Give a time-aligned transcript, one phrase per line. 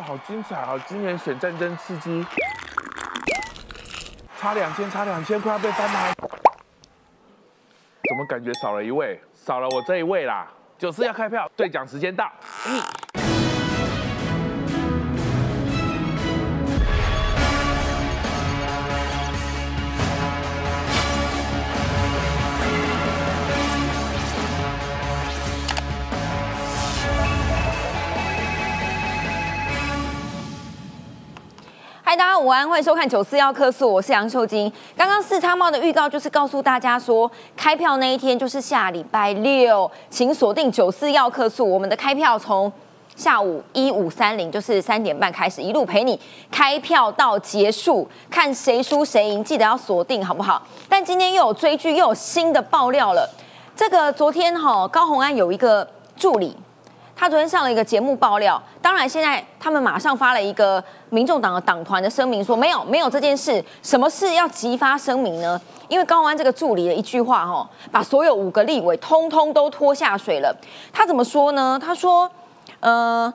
[0.00, 0.78] 好精彩啊！
[0.86, 2.24] 今年选战争刺激，
[4.38, 6.12] 差两千，差两千，快要被翻牌。
[6.20, 9.20] 怎么感觉少了一位？
[9.34, 10.48] 少了我这一位啦！
[10.78, 12.30] 九四要开票，兑奖时间到。
[12.66, 12.80] 嗯，
[32.48, 34.72] 午安，欢迎收看九四幺客诉，我是杨秀晶。
[34.96, 42.72] 刚刚四叉猫的预告就是告诉大家说，开票那一天就是下礼拜六，请锁定九四幺客诉，我们的开票从
[43.14, 46.18] 下午一五三零，就是三点半开始，一路陪你
[46.50, 50.66] 开票到结束，看谁输谁赢，记得要锁定好不好？
[50.88, 53.28] 但今天又有追剧，又有新的爆料了。
[53.76, 55.86] 这个昨天哈、高红安有一个
[56.16, 56.56] 助理，
[57.18, 65.60] 他昨天上了一个节目爆料，当然现在他们马上发了一个民众党的党团的声明，说没有没有这件事，什么事要急发声明呢？
[65.88, 70.56] 因为高安这个助理的一句话哈，把所有五个立委通通都拖下水了。
[70.92, 71.76] 他怎么说呢？
[71.82, 72.30] 他说，
[72.78, 73.34] 呃。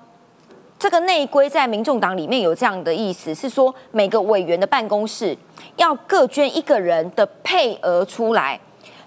[0.80, 5.38] 这个内规在民众党里面有这样的意思，是说每个委员的办公室
[5.78, 8.60] 要各捐一个人的配额出来，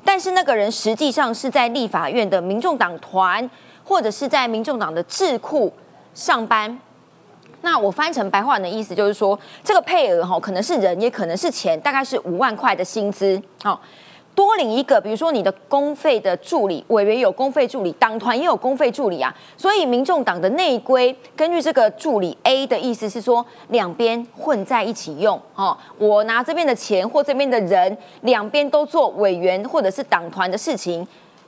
[0.03, 3.51] 但是那个人实际上是在立法院的民众党团
[3.87, 5.73] 或者是在民众党的智库
[6.13, 6.79] 上班。
[7.63, 13.41] 那我翻成白话文的意思就是说，这个配额哈，可能是人，也可能是钱，大概是五万块的薪资。
[13.63, 13.81] 好，
[14.35, 19.35] 多领一个，比如说你的公费的助理，委员有公费助理，党团也有公费助理啊。
[19.57, 25.41] 所以民众党的内规，根据这个助理 A 的意思是说，两边混在一起用。
[25.55, 31.05] 哦，我拿这边的钱或这边的人，两边都做委员或者是党团的事情，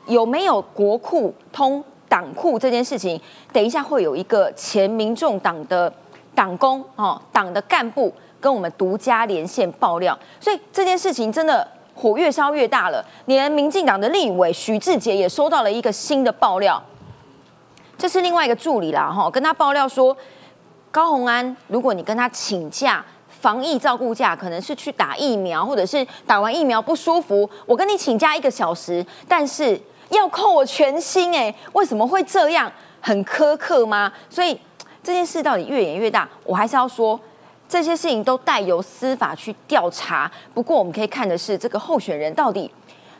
[0.06, 3.20] 有没有国库通党库这件事情？
[3.52, 5.92] 等一下会有一个前民众党的
[6.34, 11.66] 党工哦，党的干部跟我们独家连线爆料，所以这件事情真的。
[12.00, 16.80] 火越烧越大了，连民进党的立委许志杰也收到了一个新的爆料，
[17.98, 20.16] 这是另外一个助理啦，哈，跟他爆料说，
[20.92, 29.76] 高虹安，如果你跟他请假，防疫照顾假，可能是去打疫苗，或者是打完疫苗不舒服，我跟你请假一个小时，但是
[30.10, 32.70] 要扣我全薪，哎，为什么会这样？
[33.00, 34.12] 很苛刻吗？
[34.28, 34.58] 所以
[35.02, 37.18] 这件事到底越演越大，我还是要说。
[37.68, 40.30] 这些事情都带由司法去调查。
[40.54, 42.70] 不过我们可以看的是，这个候选人到底，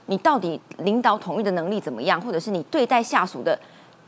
[0.07, 3.59] 你到底领导统一的能力怎么样，或者是你对待下属的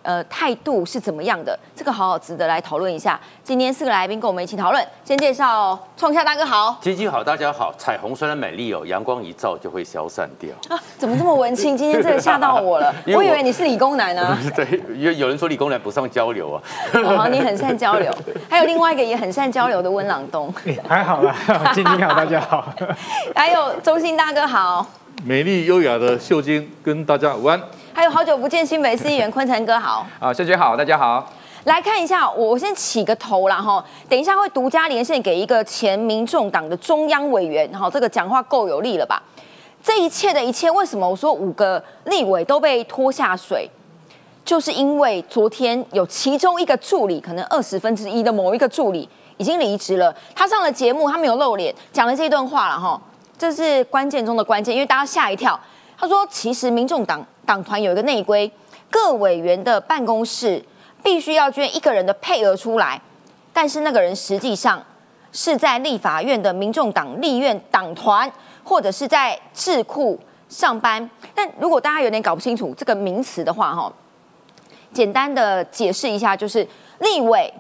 [0.03, 1.59] 呃态度是怎么样的？
[1.77, 3.19] 这个好好值得来讨论一下。
[3.43, 4.87] 今天四个来宾跟我们一起讨论。
[5.05, 7.73] 先介绍创夏大哥好，基金好，大家好。
[7.77, 10.51] 彩虹虽然美丽哦，阳光一照就会消散掉。
[10.69, 11.77] 啊，怎么这么文青？
[11.77, 14.39] 今天真的吓到我了， 我以为你是理工男呢。
[14.55, 16.63] 对，有有人说理工男不上交流啊。
[16.95, 18.13] 哦， 你很善交流。
[18.49, 20.53] 还有另外一个也很善交流的温朗东。
[20.89, 21.35] 还好啦，
[21.75, 22.73] 基金好，大家好。
[23.35, 24.87] 还有中心大哥好。
[25.25, 27.61] 美丽优雅的秀晶跟大家午安。
[28.01, 30.07] 还有好久不见新北市议员坤成哥好。
[30.19, 31.31] 啊，秀晶好，大家好。
[31.65, 39.23] 来看一下，我我先起个头啦哈，等一下会独家连线给一个前民众党的中央委员，哈，这个讲话够有力了吧？
[39.85, 43.71] 这一切的一切，为什么我说五个立委都被拖下水？
[44.47, 49.07] 就是因为昨天有其中一个助理，可能二十分之一的某一个助理
[49.37, 52.99] 已经离职了，他上了节目，他没有露脸，讲了这一段话了哈，
[53.37, 55.61] 这是关键中的关键，因为大家吓一跳。
[56.03, 58.49] 他说，其实民众党党团有一个内规，
[58.89, 60.65] 各委员的办公室。
[61.03, 63.01] 必须要捐一个人的配额出来，
[63.55, 64.85] 但是那个人实际上
[65.33, 68.31] 是在立法院的民众党立院党团，
[68.63, 71.11] 或者是在智库上班。
[71.35, 73.91] 但如果大家有点搞不清楚这个名词的话，哈，
[74.93, 76.69] 简单的解释一下，就是
[76.99, 77.51] 立委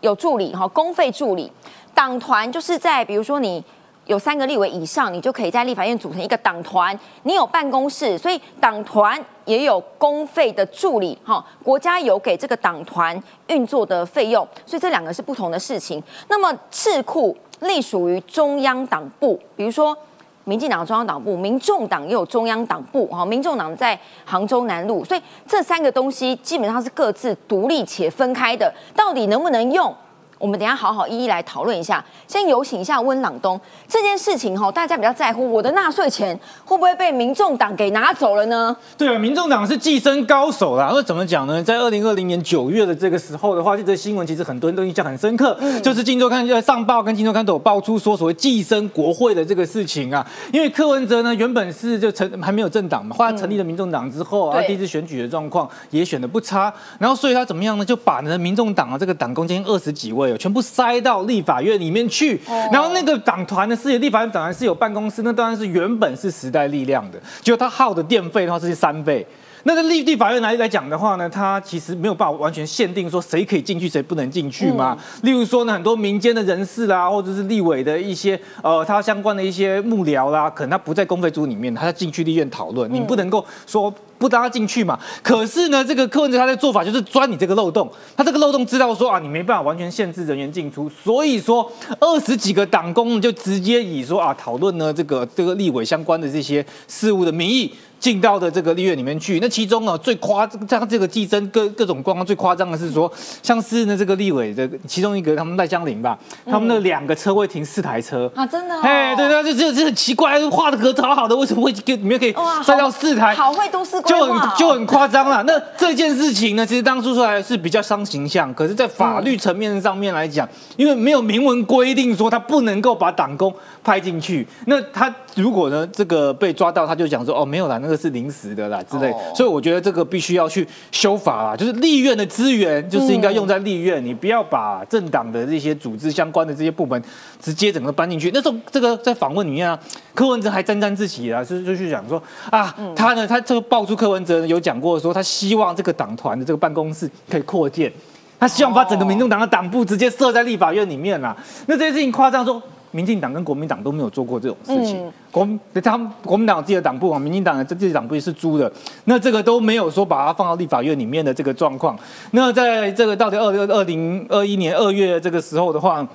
[0.00, 1.52] 有助理哈，公费助理；
[1.94, 3.62] 党团就是在比如说你。
[4.06, 6.98] 有三个立委以上，你就可以在立法院组成一个党团。
[7.22, 16.02] 你有办公室，所以党团也有公费的助理，哈，国家有给这个党团运作的费用，所以这两个是不同的事情。
[16.28, 19.96] 那么智库隶属于中央党部，比如说
[20.44, 29.94] 民进党中央党部，民众党也有中央党部，哈，民众党在杭州南路，所以这三个东西基本上是各自独立且分开的，到底能不能用？
[30.44, 32.04] 我们等下好好一一来讨论一下。
[32.28, 33.58] 先有请一下温朗东
[33.88, 38.76] 这件事情哈，大家比较在乎，我的纳税钱会不会被民众党给拿走了呢？
[38.98, 40.90] 对啊，民众党是寄生高手啦。
[40.92, 41.64] 那怎么讲呢？
[41.64, 50.26] 在二零二零年九月的这个时候的话，这则新闻其实很多人都印象很深刻，就是《金周刊》上报跟《金周刊》都有爆出说所谓寄生国会的这个事情啊。
[50.52, 57.84] 因为柯文哲呢原本是就成还没有政党嘛，后来成立了民众党之后啊，第一次选举的状况也选的不差，然后所以他怎么样呢？
[57.84, 60.33] 就把呢民众党啊这个党工间二十几位。
[60.34, 62.38] 委全部塞到立法院里面去。
[62.70, 69.26] 然后那个党团的是立法院党团是有办公室，那当然是原本是时代力量的，结果他耗的电费的话是三倍。
[69.64, 74.96] 那个立地法院来来讲的话呢，它其实没有办法完全限定说谁可以进去，谁不能进去嘛。
[75.22, 84.98] 例如说呢，很多民间的人士啦，或者是立委的一些呃，他相关的一些幕僚啦，可能他不在公费组里面，他要进去立院讨论，你不能够说不让他进去嘛。
[85.22, 97.72] 可是呢，这个柯文哲他的做法就是钻你这个漏洞，他这个漏洞知道说啊，你没办法完全限制人员进出，所以说二十几个党工就直接以说啊讨论呢这个这个立委相关的这些事务的名义。
[98.04, 103.10] 进到的这个立院里面去，那其中啊最夸张这个计增各各种光最夸张的是说，
[103.42, 108.30] 像是呢这个立委的其中一个他们赖江林吧，他们那两个车位停四台车。
[108.34, 113.34] 啊，真的，哎，对对，就这这很奇怪，画的格超好的，为什么会给里面可以塞到四台？
[113.34, 115.42] 好会都市就很就很夸张了。
[115.44, 120.46] 那这件事情呢，其实当初出来是比较伤形象，可是，在法律层面上面来讲，
[120.76, 123.50] 因为没有明文规定说他不能够把党工
[123.82, 127.94] 拍进去，那他如果呢这个被抓到，他就讲说哦没有啦那个。
[128.04, 131.56] 是临时的啦之类，所以我觉得这个必须要去修法啦。
[131.56, 137.02] 就是立院的资源，就是应该用在立院，你不要把政党的这些组织相关的这些部门
[137.40, 138.30] 直接整个搬进去。
[138.34, 139.78] 那时候这个在访问里面啊，
[140.12, 147.90] 柯文哲还沾沾自喜啊，就就去讲说啊，他呢，他这个爆出柯文哲有讲过说，他希望这个党团的这个办公室可以扩建，
[148.38, 151.34] 他希望把整个民众党的党部直接设在立法院里面啦。
[151.66, 152.60] 那这些事情夸张说。
[152.94, 155.48] 民进党跟国民党都没有做过这种事情，国
[155.82, 158.72] 他们国民党自己的党部啊，民进党的这自己党部也是租的，
[159.06, 161.98] 那这个都没有说把它放到立法院里面的这个状况。
[162.30, 166.06] 那在这个到底二二二零二一年二月这个时候的话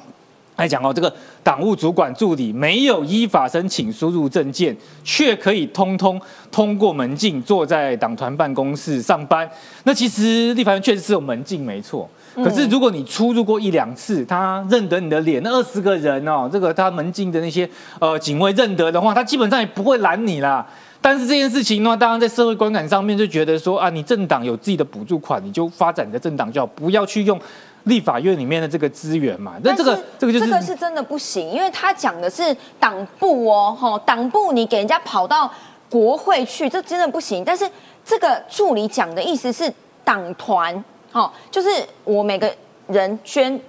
[0.56, 4.74] 来讲哦，这个党务主管助理没有依法申请输入证件，
[5.04, 9.50] 却可以通通通过门禁坐在党团办公室上班。
[9.84, 12.10] 那其实立法院确实是有门禁，没错。
[12.36, 20.66] 可是，如果你出入过一两次，他认得你的脸，那二十个人哦，这个他门禁的那些呃警卫认得的话，他基本上也不会拦你啦。
[21.02, 27.40] 但是这件事情呢，当然在社会观感上面就觉得说啊，你政党有自己的补助款，你就发展你的政党就好，不要去用
[27.86, 29.56] 立法院里面的这个资源嘛。
[29.64, 35.50] 那这个这个就是这个是真的不行，因为他讲的是党部哦，哈，党部你给人家跑到
[35.90, 37.44] 国会去，这真的不行。
[37.46, 37.70] 但是
[38.06, 39.74] 这个助理讲的意思是
[40.04, 40.84] 党团。
[41.12, 41.70] 好，就是
[42.04, 42.54] 我每个
[42.88, 43.60] 人捐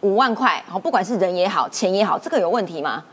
[0.00, 3.04] 五万块，好，不管是人也好，钱也好，这个有问题吗？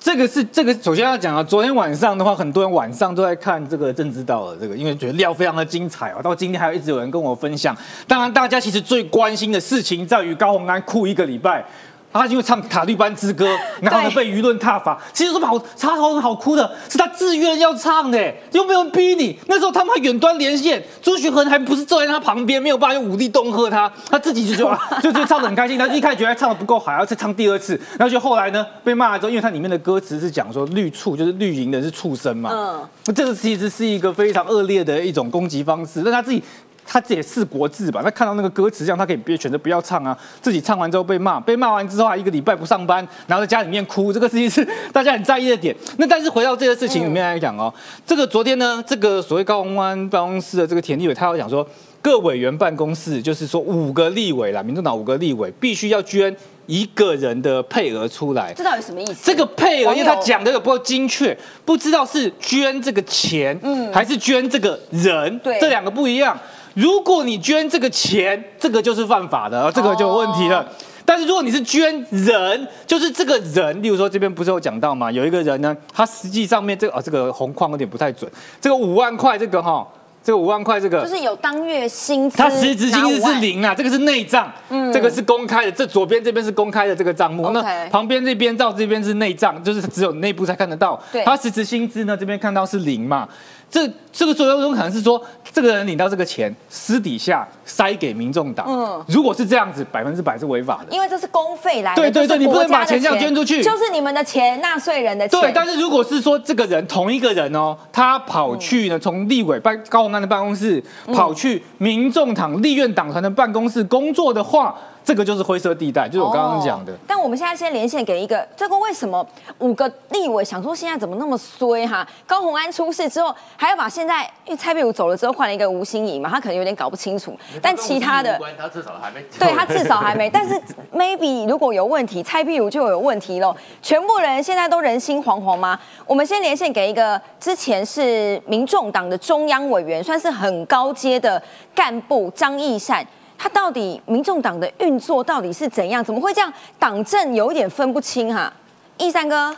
[0.00, 6.22] 这个是这个，首先要讲啊，昨天晚上的话，很多人晚上都在看这个政治道的这个，因为觉得料非常的精彩哦。
[6.22, 7.76] 到今天还有一直有人跟我分享。
[8.06, 11.64] 当然，大家其实最关心的事情在于高洪安哭一个礼拜。
[12.12, 13.46] 他因为唱《塔利班之歌》，
[13.80, 14.98] 然后呢被舆论挞伐。
[15.12, 19.38] 其实说好插头好哭的，是他自愿要唱的，又没有逼你。
[19.46, 24.68] 那时候他们还远端连线，朱学恒还不是坐在他旁边，没有办法用武力恫吓他，他自己就
[25.02, 25.78] 就就就唱的很开心。
[25.78, 27.78] 他一开始觉得唱的不够好，要再唱第二次。
[27.98, 36.02] 然后就后来呢被骂了之后，因为它里面的歌词是讲说绿畜就是绿营的是畜生嘛，嗯，这个其实是一个非常恶劣的一种攻击方式。
[36.02, 36.42] 但他自己。
[36.90, 38.00] 他这也是国字吧？
[38.02, 40.16] 他看到那个歌词这样，他可以别选择不要唱啊。
[40.40, 45.76] 自己唱完之后被骂，被骂完之后还一个礼拜不上班，然后在家里面哭，这个事情是 大家很在意的点。
[45.98, 47.72] 那但是回到这个事情里面来讲哦，
[48.06, 51.68] 这个昨天呢，这个所谓高雄湾办公室的这个田立伟，他要讲说，
[52.00, 56.34] 各委员办公室就是说五个立委啦，民众党五个立委必须要捐
[56.66, 58.54] 一个人的配额出来。
[58.54, 59.14] 这到底什么意思？
[59.22, 61.36] 这个配额，因为他讲的有不够精确，
[61.66, 66.38] 不知道是捐这个钱，嗯，还是捐这个人，对，这两个不一样。
[66.78, 70.64] 如果你捐这个钱，这个就是犯法的，这个就有问题了。
[71.04, 75.10] 但是如果你是捐人，就是这个人，例如说这边不是有讲到嘛？
[75.10, 78.30] 有一个人呢，他实际上面这个啊，这个红框有点不太准。
[78.60, 79.84] 这个五万块，这个哈，
[80.22, 85.72] 这个五万块，这个就是有当月薪资，他实质薪资是零啊，这个是内账，嗯，这个是公开的。
[85.72, 91.02] 这左边这边是公开的这个账目，那旁边这边到这边是内账，就是只有内部才看得到。
[91.10, 93.28] 对，他实质薪资呢，这边看到是零嘛。
[93.70, 93.86] 这
[94.18, 98.66] 这个作用中可能是说，这个人领到这个钱，私底下塞给民众党。
[98.68, 100.92] 嗯，如果是这样子，百分之百是违法的。
[100.92, 105.40] 因为这是公费来的，对对对，你不能把钱这样捐出去，就是你们的钱，纳税人的钱。
[105.40, 110.82] 对，但是如果是说这个人同一个人哦，他跑去呢，从立委办高鸿安的办公室
[111.14, 114.74] 跑去民众党立院党团的办公室工作的话。
[115.04, 116.94] 这个就是灰色地带，就是我刚刚讲的。
[117.06, 122.06] 但我们现在先连线给一个，这个为什么五个立委想说现在怎么那么衰哈？
[122.26, 124.07] 高鸿安出事之后，还要把现在
[124.44, 127.36] 因为蔡壁如走了之后换了一个吴欣怡嘛，他可能有点搞不清楚。
[127.60, 129.22] 但其他的，他至少还没。
[129.38, 130.54] 对他至少还没， 但是
[130.94, 133.54] maybe 如果有问题，蔡壁如就有问题喽。
[133.82, 135.78] 全部人现在都人心惶惶吗？
[136.06, 141.42] 我们先连线给一个之前是民众党的中央委员，算是很高阶的
[141.74, 143.06] 干部张义善。
[143.36, 146.02] 他到底民众党的运作到底是怎样？
[146.02, 146.52] 怎么会这样？
[146.78, 148.52] 党政有一点分不清哈。
[148.96, 149.56] 义善哥，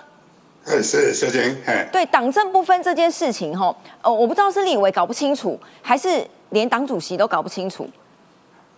[0.66, 7.88] 哎，是秀晶，哎，对党政不分这件事情哈，呃，我不知道是立委搞不清楚，还是连党主席都搞不清楚。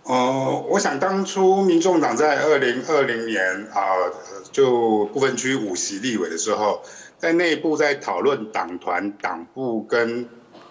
[0.05, 3.83] 哦，我想当初民众党在二零二零年啊，
[4.51, 6.81] 就不分区五席立委的时候，
[7.19, 10.29] 在内部在讨论党团、党部跟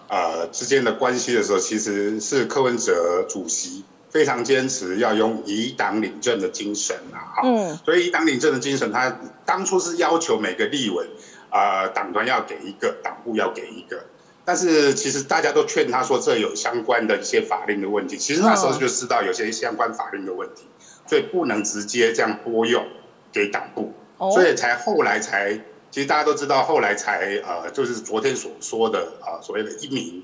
[0.08, 11.08] 呃之间的关系的时候，其实是柯文哲主席非常坚持要用以党领政的精神啊，嗯，所以以党领政的精神，他当初是要求每个立委
[11.48, 14.04] 啊，党团要给一个，党部要给一个。
[14.44, 18.18] 但是其实大家都劝他说，这有相关的一些法令的问题。
[18.18, 20.64] 其实那时候就知道有些相关法令的问题，
[21.06, 22.84] 所以不能直接这样拨用
[23.32, 23.94] 给党部，
[24.34, 25.58] 所以才后来才，
[25.90, 30.22] 其实大家都知道，后来才呃，就是昨天所说的呃，所谓的一名。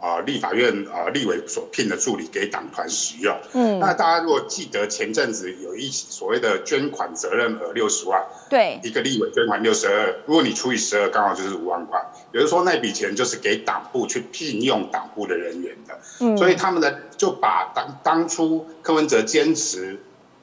[0.00, 3.36] 啊，立法院啊，立委所聘的助理给党团使用。
[3.52, 12.00] 嗯，那大家如果记得前阵子有一所谓的捐款责任额六十万，对，一个立委捐款六十二，如果你除以十二，刚好就是五万块。
[12.32, 15.98] 也就是说，那笔钱就是给党部去聘用党部的人员的。
[16.20, 19.98] 嗯，所以他们的就把当当初柯文哲坚持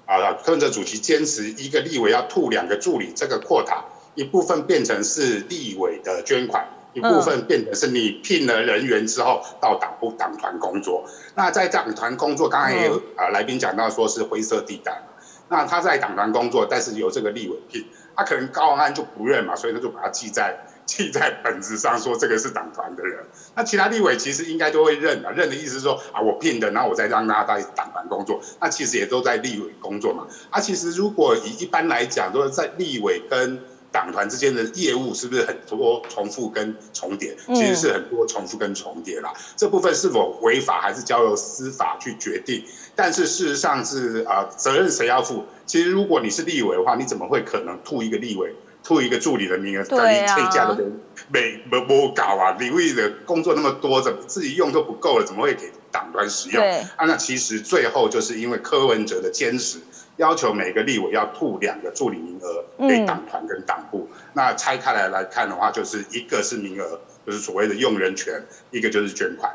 [0.06, 3.86] 啊，柯文哲主席坚持一个立委要吐两个助理这个扩塔
[4.16, 6.68] 一部分变成是立委的捐款。
[6.96, 11.04] 一部分变成是你聘了人员之后到党部党团工作，
[11.36, 15.04] 那在党团工作，刚才也有啊来宾讲到说是灰色地带，
[15.50, 17.86] 那他在党团工作，但是由这个立委聘，
[18.16, 23.20] 他可能高安就不认嘛，所以他就把他记在记在本子上，说这个是党团的人。
[23.56, 30.26] 那其他立委其实应该都会认啊，认的意思是说啊我聘的，然后我再让他在党团工作，那其实也都在立委工作嘛。
[30.50, 33.60] 啊，其实如果以一般来讲，都是在立委跟
[33.96, 37.34] 党团之间的业务是不是很多重复跟重叠？
[37.48, 39.32] 其实是很多重复跟重叠啦。
[39.56, 42.62] 这部分是否违法，还是交由司法去决定？
[42.94, 45.46] 但是事实上是啊，责任谁要负？
[45.66, 51.00] 其实如果你是立委的话，你怎么会可能吐一个立委，吐一个助理的名额在你这家的人
[51.30, 52.52] 没没没搞啊？
[52.60, 56.62] 立委的工作那么多，怎么自己用都不够了，怎么会给党团使用？
[56.98, 59.80] 啊，那其实最后就是因为柯文哲的坚持。
[60.18, 64.08] 要求每个立委要吐两个助理名额给党团跟党部。
[64.34, 68.34] 那拆开来来看的话，就是一个是名额，就是所谓的用人权；
[68.72, 69.52] 一个就是捐款。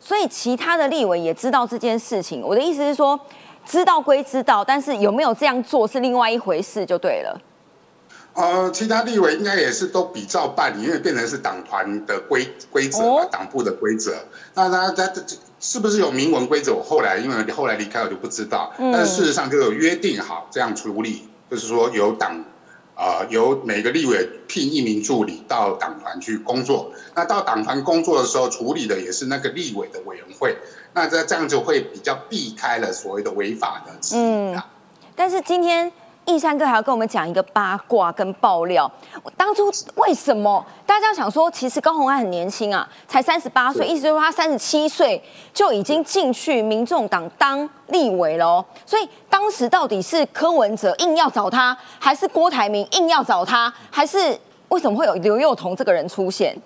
[0.00, 2.42] 所以其他的立委也知道这件事情。
[2.42, 3.18] 我的意思是说，
[3.64, 7.40] 知道归知道，但是有没有这样做是另外一回事，就对了。
[8.34, 14.16] 呃，其他立委应该也是都比照办理，因为变成是党团的规规则，党部的规则。
[14.54, 15.22] 那他他这
[15.62, 16.74] 是不是有明文规则？
[16.74, 18.72] 我后来因为后来离开，我就不知道。
[18.76, 22.44] 但是事实上就有约定好这样处理，就是说由党
[22.96, 26.90] 啊由每个立委聘一名助理到党团去工作。
[27.14, 30.56] 那到党团工作的时候，处理的也是那个立委的委员会。
[30.94, 34.66] 那这这样就会比较避开了所谓的违法的质疑啊。
[35.14, 35.92] 但是今天。
[36.24, 38.90] 易山哥还要跟我们讲一个八卦跟爆料。
[39.36, 48.64] 当初为什么大家想说，其实高虹安很年轻啊，才三十八岁，意思就是他三十七岁就已经进去民众党当立委了。
[48.86, 54.38] 所以当时到底是柯文哲硬要找他，还是郭台铭硬要找他，还是
[54.68, 56.56] 为什么会有刘幼彤这个人出现？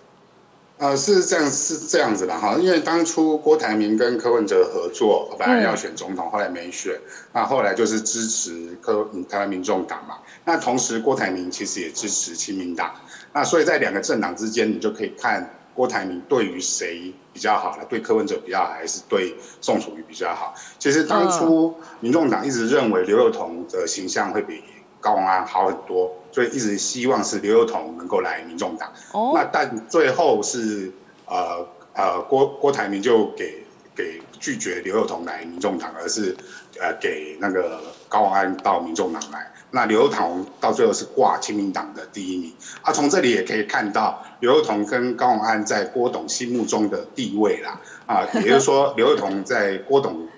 [0.78, 7.00] 呃，是这样，是这样子的哈，因为当初郭台铭跟柯文哲合作，本来要选总统，后来没选，
[7.32, 10.18] 那后来就是支持柯台湾民众党嘛。
[10.44, 12.94] 那同时郭台铭其实也支持亲民党，
[13.32, 20.54] 那所以在两个政党之间，你就可以看郭台铭对于谁比较好了，对柯文哲比较好，还是对宋楚瑜比较好。
[20.78, 24.62] 其实当初民众党一直认为刘幼彤的形象会比
[25.06, 26.10] 高安好很多。
[26.32, 30.92] 所以一直希望是刘幼彤能够来民众党，哦那但最后是
[31.26, 36.36] 呃呃郭郭台铭就给给拒绝刘幼彤来民众党，而是
[36.78, 39.50] 呃给那个高安到民众党来。
[39.70, 42.52] 那刘幼彤到最后是挂亲民党的第一名。
[42.82, 47.80] 啊，从这里也可以看到刘幼彤跟高安在郭董心目中的地位啦。
[48.06, 50.28] 啊， 也就是说刘幼彤在郭董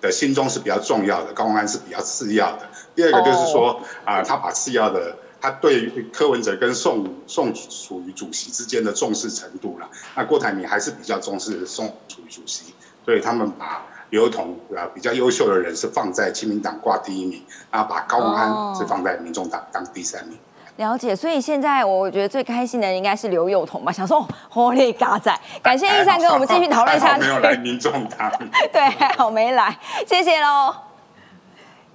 [0.00, 2.67] 的心中是比较重要的，高安是比较次要的。
[2.98, 5.14] 第二个就是说啊，他把次要的。
[5.40, 12.74] 他对柯文哲跟宋宋楚瑜主席之间的重视程度了，那郭台铭还是比较重视宋楚瑜主席，
[13.04, 17.40] 所以他们把刘同啊比较优秀的人是放在亲民党挂第一名，
[17.70, 20.36] 然后把高安是放在民众党当第三名。
[20.74, 27.20] 了解，所以现在我觉得最开心的应该是刘幼彤吧，想说活力嘎仔，感谢一山哥，我们继续讨论下去。
[27.20, 28.28] 没有来民众党，
[28.72, 30.87] 对，还好没来，谢谢喽。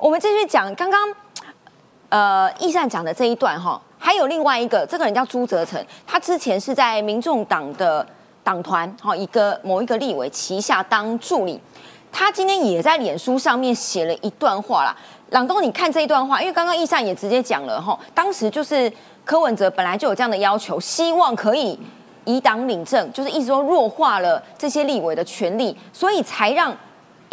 [0.03, 0.99] 我们继续讲刚刚。
[2.09, 8.05] 呃，易善讲的这一段哈，还有另外一个，这个人叫朱泽成，他之前是在民众党的
[8.43, 11.59] 党团哈一个某一个立委旗下当助理，
[12.11, 14.95] 他今天也在脸书上面写了一段话啦。
[15.29, 18.91] 朗东，你看这一段话，因为刚刚易善也直接讲了哈，当时就是
[19.23, 21.79] 柯文哲本来就有这样的要求，希望可以
[22.25, 26.75] 以党领政，就是一直说弱化了这些立委的权利，所以才让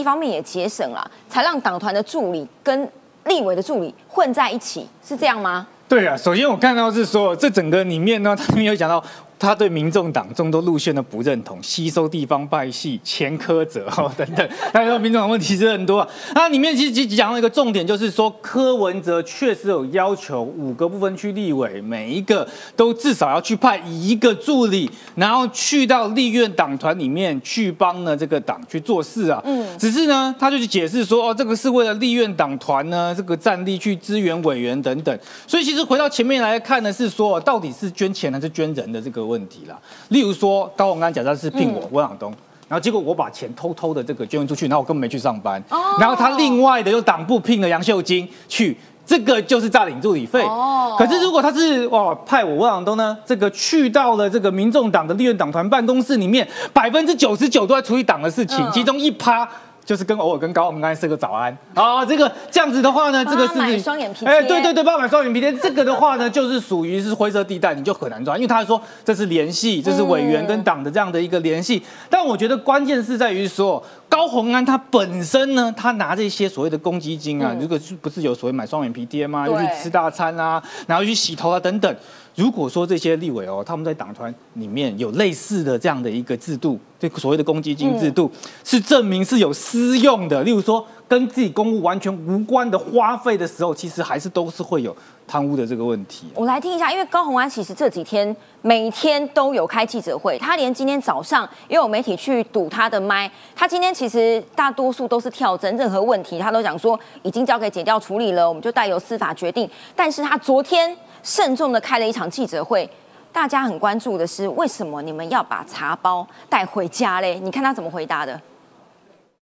[0.01, 2.89] 一方面也节省了，才让党团的助理跟
[3.25, 5.67] 立委的助理混在一起，是这样吗？
[5.87, 9.05] 对啊，首先我看到是说，这整个里面呢，他没有讲到。
[9.41, 16.09] 他对民众党众多路线的不认同，吸收地方派系、前科者 哦等等，还有民众党问题其实很多啊。
[16.35, 29.41] 那里面其实讲到一个重点，就是说柯文哲确实有要求五个部分区立委每一个都至少要去派一个助理，然后去到立院党团里面去帮呢这个党去做事啊。
[29.47, 35.19] 嗯，只是呢，他就去解释说，哦，这个是为了立院党团呢这个战力去支援委员等等。
[35.47, 39.30] 所以其实回到前面来看呢，是说到底是捐钱还是捐人的这个。
[39.31, 42.31] 问题啦，例如说高鸿安假设是聘我温朗东，
[42.69, 45.63] 然后结果我把钱偷偷的这个捐出去，然后我根本没去上班，
[45.99, 50.43] 然后他另外的又党部聘了杨秀晶去，这个就是诈领助理费。
[50.43, 59.49] 哦，可是如果他是哇派我温朗东呢，这个去到了这个民众党的立院党团办公室里面，百分之九十九都在处理党的事情，其中一趴。
[59.91, 71.83] 就是跟偶尔跟高我们刚才说个早安啊，这个这样子的话呢，这个是双眼皮哎，对对对，帮我买双眼皮贴，这个的话呢，就是属于是灰色地带，你就很难抓，因为他说这是联系， 这是委员跟党的这样的一个联系。
[72.09, 79.45] 但我觉得关键是在于说，高鸿安他本身呢，他拿这些所谓的公积金啊，如果是不是有所谓买双眼皮贴吗？
[79.49, 81.97] 又去吃大餐啊，然后去洗头啊等等。
[82.41, 88.31] 如果说这些立委哦，他们在党团里面有类似的这样的一个制度，这所谓的公积金制度，
[88.65, 90.43] 是证明是有私用的。
[90.43, 94.97] 例如说，跟自己公务完全无关的花费的时候，其实还是都是会有
[95.29, 96.29] 贪污的这个问题。
[96.35, 103.31] 我来听一下，因为高鸿安其实这几天每天都有开记者会，他连今天早上也有媒体去堵他的麦。
[103.55, 109.69] 他今天其实大多数都是跳针，任何问题他都讲说已经交给检调处理了，我们就带由司法决定。
[109.95, 110.97] 但是他昨天。
[111.23, 112.89] 慎重的开了一场记者会，
[113.33, 117.39] 大家很关注的是为什么你们要把茶包带回家嘞？
[117.41, 118.41] 你看他怎么回答的？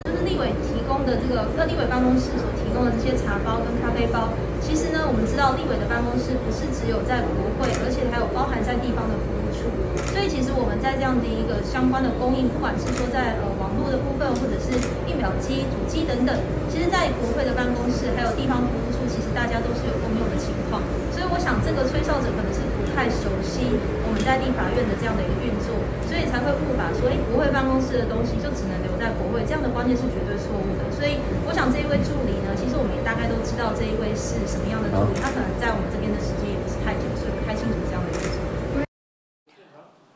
[0.05, 4.29] 就是立委提供的这个各立委办公室所提供的这些茶包跟咖啡包，
[4.61, 9.67] 其实呢，我们知道立委的办公室不是只有在国会，而且还有包含在地方的服务处。
[10.13, 14.71] 所以其实我们在这样的一个相关的供应，不管是说在呃网络的部分，或者是
[15.11, 16.31] 印表机、主机等等，
[16.71, 20.79] 其实在国会的办公室还有地方服务处，其实大家都是有共用的情况。
[21.11, 23.67] 所以我想，这个吹哨者可能是不太熟悉
[24.07, 25.75] 我们在立法院的这样的一个运作，
[26.07, 30.87] 所以才会误把说，哎，国会办公室的东西就只能留在国会，这样的观念是绝对错误的。
[30.95, 38.39] 所以我想，这一位助理呢，其实我们也大概都知道这一位是什么样的助理，他可能在我们这边的时间也不是太久，所以不太清楚这样的运作。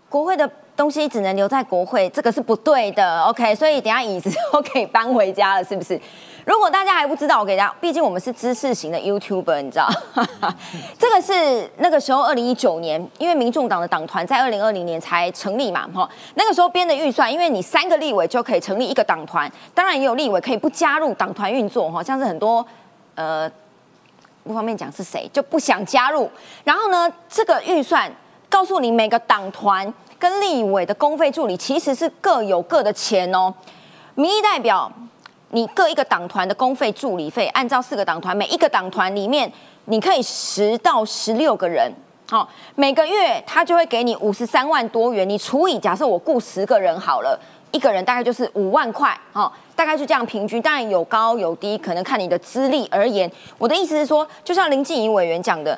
[0.08, 3.22] 国会的东西只能留在国会，这个是不对的。
[3.24, 6.00] OK，所以等下椅子 都可以搬回家了，是不是？
[6.44, 9.88] 如果大家还不知道，我给大家，毕竟我们是知识型的 YouTuber，你知道，
[10.98, 22.66] 这个是那个时候二零一九年，因为民众党的党团在二零二零年才成立嘛，哈，那个时候编的预算，因为你三个立委就可以成立一个党团，当然也有立委可以不加入党团运作，哈，像是很多
[23.14, 23.48] 呃
[24.44, 26.28] 不方便讲是谁就不想加入，
[26.64, 28.12] 然后呢，这个预算
[28.50, 33.52] 告诉你每个党团跟立委的公费助理其实是各有各的钱哦，
[34.14, 34.92] 民意代表。
[35.54, 39.52] 你各一个党团的公费助理费，按照四个党团，每一个党团里面
[39.84, 41.92] 你可以十到十六个人，
[42.30, 47.38] 好，每个月他就会给你五十三万多元，你除以假设我雇十个人好了，
[47.72, 53.30] 一个人大概就是五万块，好，大概就这样平均，当然有高有低，可能看你的资历而言。
[53.58, 55.78] 我的意思是说，就像林静怡委员讲的，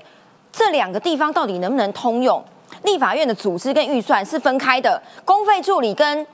[0.52, 2.40] 这两个地方到底能不能通用？
[2.84, 6.26] 立法院的组织跟预算是分开的，公费助理跟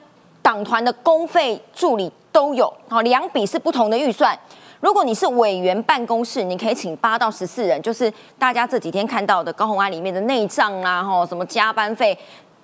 [0.42, 2.12] 党团的公费助理。
[2.32, 4.38] 都有好两笔是不同的预算。
[4.82, 12.16] 如果你是委员办公室，你可以请八到十四人，就是大家这几天看到的高红安里面的内账啊，哈，什么加班费，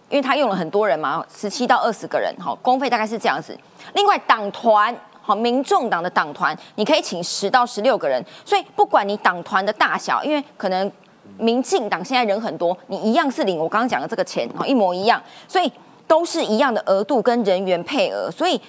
[0.07, 3.57] 因为他用了很多人嘛，十七到二十个人，哈，公费大概是这样子。
[3.93, 8.23] 另外党团，好，民众党的党团，你可以请十到十六个人。
[8.45, 10.89] 所以不管你党团的大小，因为可能
[11.37, 15.71] 民进党现在人很多，你一样是领我刚刚讲的这个钱，好，一模一样，所以
[16.07, 18.59] 都是一样的额度跟人员配额，所以。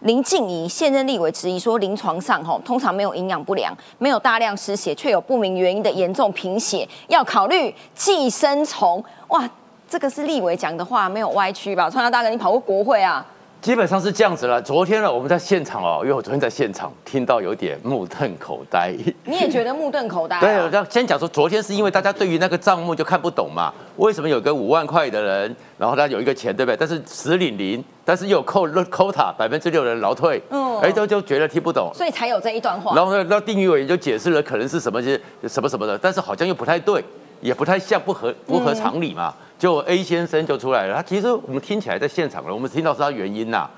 [0.00, 9.02] 林静怡现任立委质疑说，临床上吼通常没有营养不良，没有大量失血，却有不明原因的严重贫血，要考虑寄生虫。
[9.28, 9.48] 哇，
[9.88, 11.88] 这个是立委讲的话，没有歪曲吧？
[11.88, 13.24] 川大大哥，你跑过国会啊？
[13.64, 14.60] 基本上是这样子了。
[14.60, 18.94] 昨天呢，我们在现场哦，因为我昨天在现场听到有点目瞪口呆。
[19.24, 20.40] 你也觉得目瞪口呆、啊？
[20.40, 26.76] 对，我要先讲说，昨天是因为大家对于那个账目就看不懂嘛，为什么有个五万块的人，然后他有一个钱，对不对？
[26.76, 31.90] 但是实领零，但是又扣 quota 百分之六的人劳退，嗯哎，都就觉得听不懂。
[31.94, 32.94] 所以才有这一段话。
[32.94, 37.02] 然后呢，那定义委员就解释了，可能是什么些什么什么的，但是好像又不太对，
[37.44, 39.34] 也不太像，不合不合常理嘛。
[39.58, 43.68] 就 A 先生就出来了，他其实我们听起来在现场了，我们听到是他原因呐、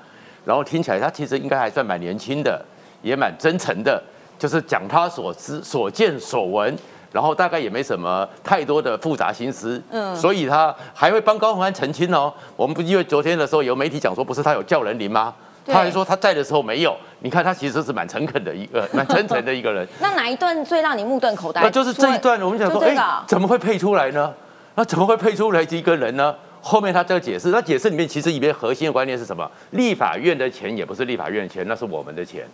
[0.45, 2.63] 然后听起来他其实应该还算蛮年轻的，
[3.01, 4.01] 也蛮真诚的，
[4.39, 6.73] 就是讲他所知所见所闻。
[7.09, 12.31] 然后大概也没什么太多的复杂心思，嗯，所以他还会帮高鸿安澄清哦。
[12.55, 15.33] 我们不因为昨天的时候有媒体讲说，不是他有叫人灵吗？
[15.67, 16.97] 对他还说他在的时候没有。
[17.19, 19.87] 你看他其实是蛮诚恳的一个， 蛮真诚的一个人。
[20.01, 21.61] 那哪一段最让你目瞪口呆？
[21.61, 22.95] 那就是这一段，我们想说，哎、
[23.27, 24.33] 怎么会配出来呢？
[24.75, 26.33] 那怎么会配出来一个人呢？
[26.61, 29.49] 后面他这个解释，那解释里面其实里面核心的观念是什么？
[29.71, 32.45] 立法院的钱也不是立法院的钱，那是我们的钱。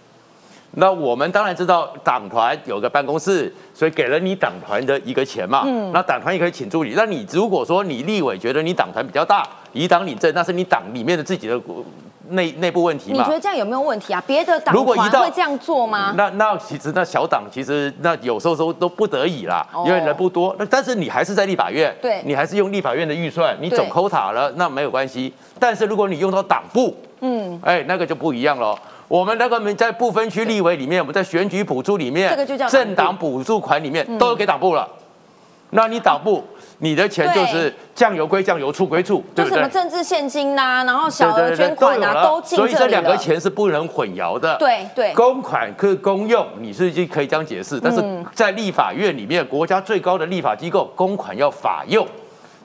[0.76, 5.64] 那我们当然知道党团有个办公室，所以给了你党团的一个钱嘛。
[5.66, 5.92] 嗯。
[5.92, 6.94] 那党团也可以请助理。
[6.96, 11.84] 那你如果说你立委觉得你党团比较大，以党领政，那是你党里面的自己的呃
[12.30, 13.30] 内内部问题嘛你觉。
[13.30, 14.24] 得这样有没有问题啊？
[14.26, 16.14] 别的党如果一到团会这样做吗？
[16.18, 20.56] 那那其实那小党其实那有时候都都不得已啦，哦因为人不多。
[20.58, 25.34] 那但是你还是在立法院，对你还是用立法院的预算，你对总 quota 了，那没有关系。
[25.60, 28.78] 但是如果你用到党部，嗯，哎，那个就不一样了。
[29.08, 34.88] 我们那个在不分区立委里面，我们在选举补助里面，这个就叫政党补助款里面都有给党部了。
[35.76, 36.44] 那你党部，
[36.80, 39.70] 你的钱就是对酱油归酱油，醋归醋，就什么对什么？
[39.70, 42.88] 政治现金呐、然后小额捐款啊，有了都进所以这。
[42.88, 44.56] 两个钱是不能混淆的。
[44.58, 52.08] 对对，公款是公用，你是就可以这样解释，但是嗯在立法院里面，国家最高的立法机构，公款要法用。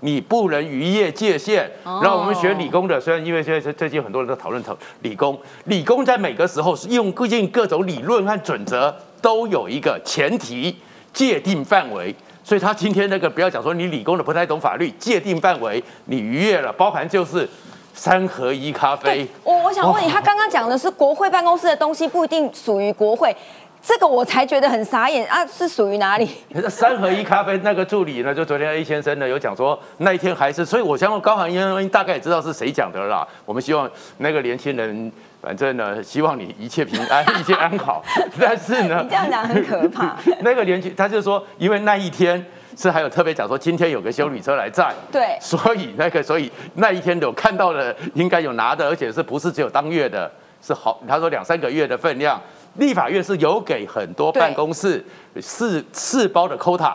[0.00, 1.64] 你不能逾越界限。
[1.84, 10.76] 哦然后我们学理工的，虽然因为现在最近很多人都讨论讨理工，理工在每个时候是用各尽各种理论和准则，都有一个前提
[11.14, 12.14] 界定范围。
[12.48, 17.46] 所以他今天那个不要讲说你理工的不太懂法律，界定范围你逾越了，包含就是
[17.92, 19.28] 三合一咖啡。
[19.44, 23.36] 我我想问你，他刚刚讲的是国会办公室的东西不一定属于国会，
[23.80, 26.28] 这个我才觉得很傻眼啊，是属于哪里？
[26.68, 33.26] 三合一咖啡那个助理呢，就昨天 A 先生呢有讲说那一天还是，所以我相信高寒英大概也知道是谁讲的啦。
[33.46, 33.88] 我们希望
[34.18, 35.10] 那个年轻人，
[35.40, 38.04] 反正呢，希望你一切平安，一切安好。
[38.38, 40.16] 但是呢你这，样讲很可怕。
[40.40, 42.44] 那个年轻他就说，因为那一天
[42.76, 52.40] 是还有特别讲说，今天有个修理车来载，对所以那个所以那一天有看到的，应该有拿的，而且是不是只有当月的，是好，他说两三个月的分量。
[52.78, 55.04] 立法院是有给很多对办公室
[55.40, 56.94] 四四包的 quota。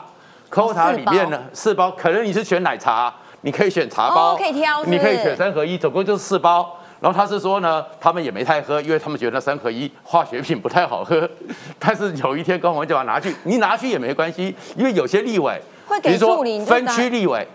[0.51, 6.77] quota 里面呢，四包，可能你是选奶茶，你可以选茶包，哦可以挑是是你可以选三合一，总共就是四包。
[6.99, 11.29] 然后他是说呢，他们也没太喝，因为他们觉得那三合一化学品不太好喝。
[11.77, 17.45] 但是有一天高宏就把它拿去，你拿去也没关系，因为有些立委会给比如说分拿区立委，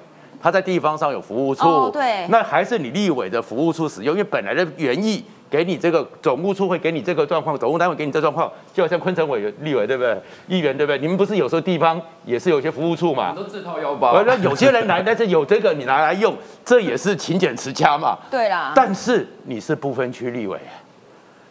[0.43, 10.21] 他在地方上有服务处，哦对那还是你立委的服务处使用，因为本来的原意给你这个总务处会给你这个状况，总务单位给你这状况，就好像昆城委员、立委对不对？
[10.47, 10.99] 议员对不对？
[10.99, 13.33] 你们不是有时候地方也是有些服务处嘛？
[13.35, 14.25] 都自掏腰包呃，。
[14.27, 18.19] 那有些人来，但是有这个你拿来用，这也是勤俭持家嘛。
[18.31, 20.59] 对啦，但是你是不分区立委，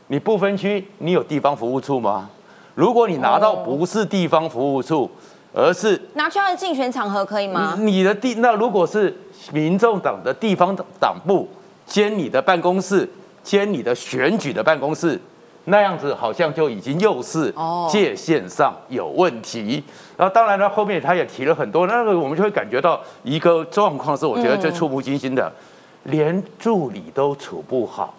[0.08, 2.30] 你不分区，你有地方服务处吗？
[2.76, 5.10] 如果你拿到哦不是地方服务处，
[5.54, 7.76] 而是拿去他的竞选场合可以吗？
[7.80, 9.12] 你的地，那如果是
[9.52, 11.50] 民众党的地方党部
[11.88, 13.10] 兼你的办公室，
[13.48, 15.18] 兼你的选举的办公室，
[15.64, 19.82] 那样子好像就已经又是哦界限上有问题。
[20.18, 25.50] 然后当然了，后面他也提了很多，那个我们就会感觉到一个状况是我觉得最触目惊心的，
[26.04, 28.14] 连助理都处不好。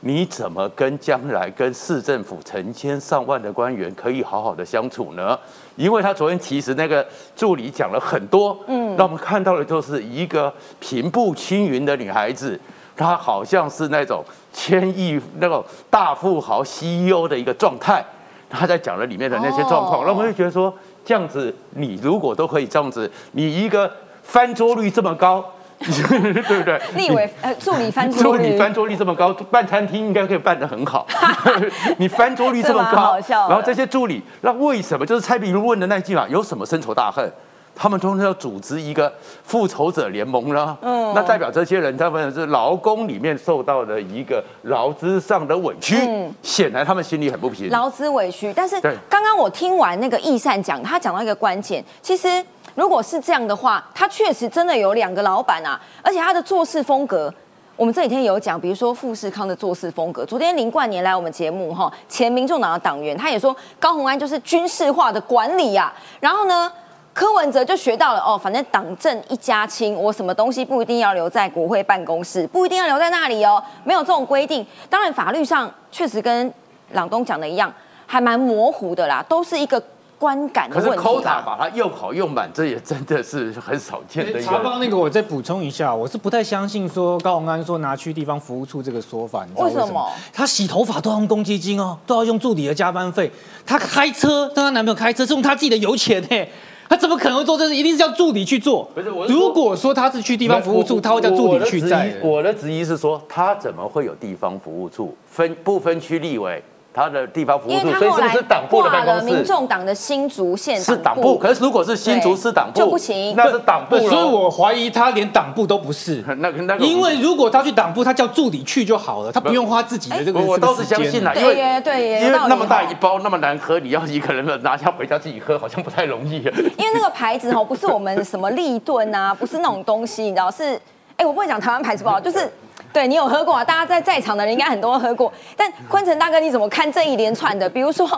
[0.00, 5.38] 你怎么跟将来跟市政府成千上万的官员可以好好的相处呢？
[5.74, 12.60] 因为他昨天其实那个助理讲了很多，嗯，让我们看到的就是一个平步青云的女孩子，
[12.96, 18.04] 她好像是那种千亿那种大富豪 CEO 的一个状态。
[18.48, 20.72] 他在讲了里面的那些状况，哦让我们会觉得说，
[21.04, 23.90] 这样子你如果都可以这样子，你一个
[24.22, 25.44] 翻桌率这么高，
[25.80, 26.80] 对不对？
[26.94, 31.04] 立委呃助理翻桌率助理翻桌率这么高，办餐厅应该可以办得很好。
[31.98, 37.28] 你翻桌率这么高然后这些助理，那为什么就是蔡比如问的那句嘛，有什么深仇大恨？
[37.76, 39.12] 他们通常要组织一个
[39.44, 40.74] 复仇者联盟啦？
[40.80, 47.68] 嗯，那代表这些人他们是劳工里面受到的一个劳资上的委屈，嗯显然他们心里很不平。
[47.68, 48.52] 劳资委屈。
[48.56, 52.42] 但是对刚刚我听完那个易善讲，他讲到一个关键，其实
[52.74, 57.32] 如果是这样的话，他确实真的有两个老板啊，而且他的做事风格。
[57.76, 60.24] 我们这几天有讲，比如说富士康的做事风格。
[60.24, 65.92] 昨天林冠年来我们节目哈，前民众党的党员，他也说高鸿安就是军事化的管理呀。
[66.18, 66.72] 然后呢，
[67.16, 74.64] 柯文哲就学到了哦，反正党政一家亲，我什么东西不一定要留在国会办公室，不一定要留在那里哦，没有这种规定。
[74.90, 76.52] 当然法律上确实跟
[76.92, 77.72] 朗东讲的一样，
[78.06, 79.82] 还蛮模糊的啦，都是一个。
[80.18, 84.40] 观感可是 quota 把它又好又满，这也真的是很少见的。
[84.40, 89.46] 查包那个，我再补充一下，我是不太相信说高鸿安说拿去地方服务处这个说法。
[89.56, 90.10] 为什么？
[90.32, 93.30] 他洗头发都要用公积金哦，都要用助理的加班费。
[93.66, 96.46] 他开车，跟他男朋友开车是用他自己的油钱呢，
[96.88, 97.74] 他怎么可能会做这事？
[97.74, 98.88] 一定是叫助理去做。
[98.94, 102.14] 不是我，如果说他是去地方服务处，他会叫助理去在。
[102.22, 106.62] 我的质疑是说，他怎么会有地方服务处分不分区立委？
[106.96, 109.24] 他的地方服务处，所以是不是党部的办公室？
[109.26, 116.24] 民众党的新竹县是党部，可是如果是新竹市党部就不行，那是党部所以我怀疑他连党部都不是。
[116.38, 120.40] 那那个，因为如果他去党部，他叫助理去就好了，他不用花自己的这个。
[120.40, 126.36] 我倒是相信了，因为对，因为那么大一包那么难喝，你要一个人拿下回家自己喝，好像不太容易。
[126.78, 130.80] 因为那个牌子哦，不是我们什么立顿啊，不是那种东西，你知道是？
[131.18, 132.50] 哎，我不会讲台湾牌子不好，就是。
[132.92, 133.64] 对你有喝过啊？
[133.64, 135.32] 大家在在场的人应该很多喝过。
[135.56, 137.68] 但昆城大哥，你怎么看这一连串的？
[137.68, 138.08] 比如说，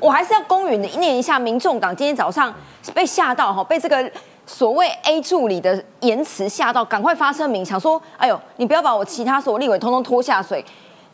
[0.00, 2.52] 我还是要公允的念一下，民众党今天早上
[2.92, 4.10] 被吓到哈，被这个
[4.46, 10.64] 所谓 A 助理的言辞吓到，赶快发声明，想说：哎呦，你不要把我其他所有立委通通拖下水。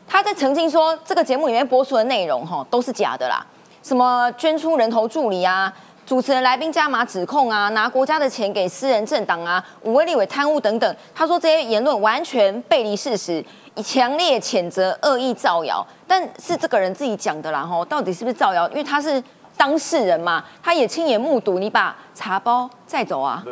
[0.09, 3.45] 他在澄清说，这个节目里面播出的内容哈都是假的啦，
[3.83, 5.73] 什么捐出人头助理啊。
[6.13, 10.97] 主持人来宾加码指控啊，拿国家的钱给私人政党啊，五位立委贪污等等。
[11.15, 13.43] 他说这些言论完全背离事实，
[13.77, 15.83] 以强烈谴责恶意造谣。
[16.07, 18.69] 但是这个人自己讲的啦，吼，到底是不是造谣？
[18.69, 19.25] 因为他是
[19.57, 23.43] 当事人嘛，他也亲眼目睹你把茶包载走啊。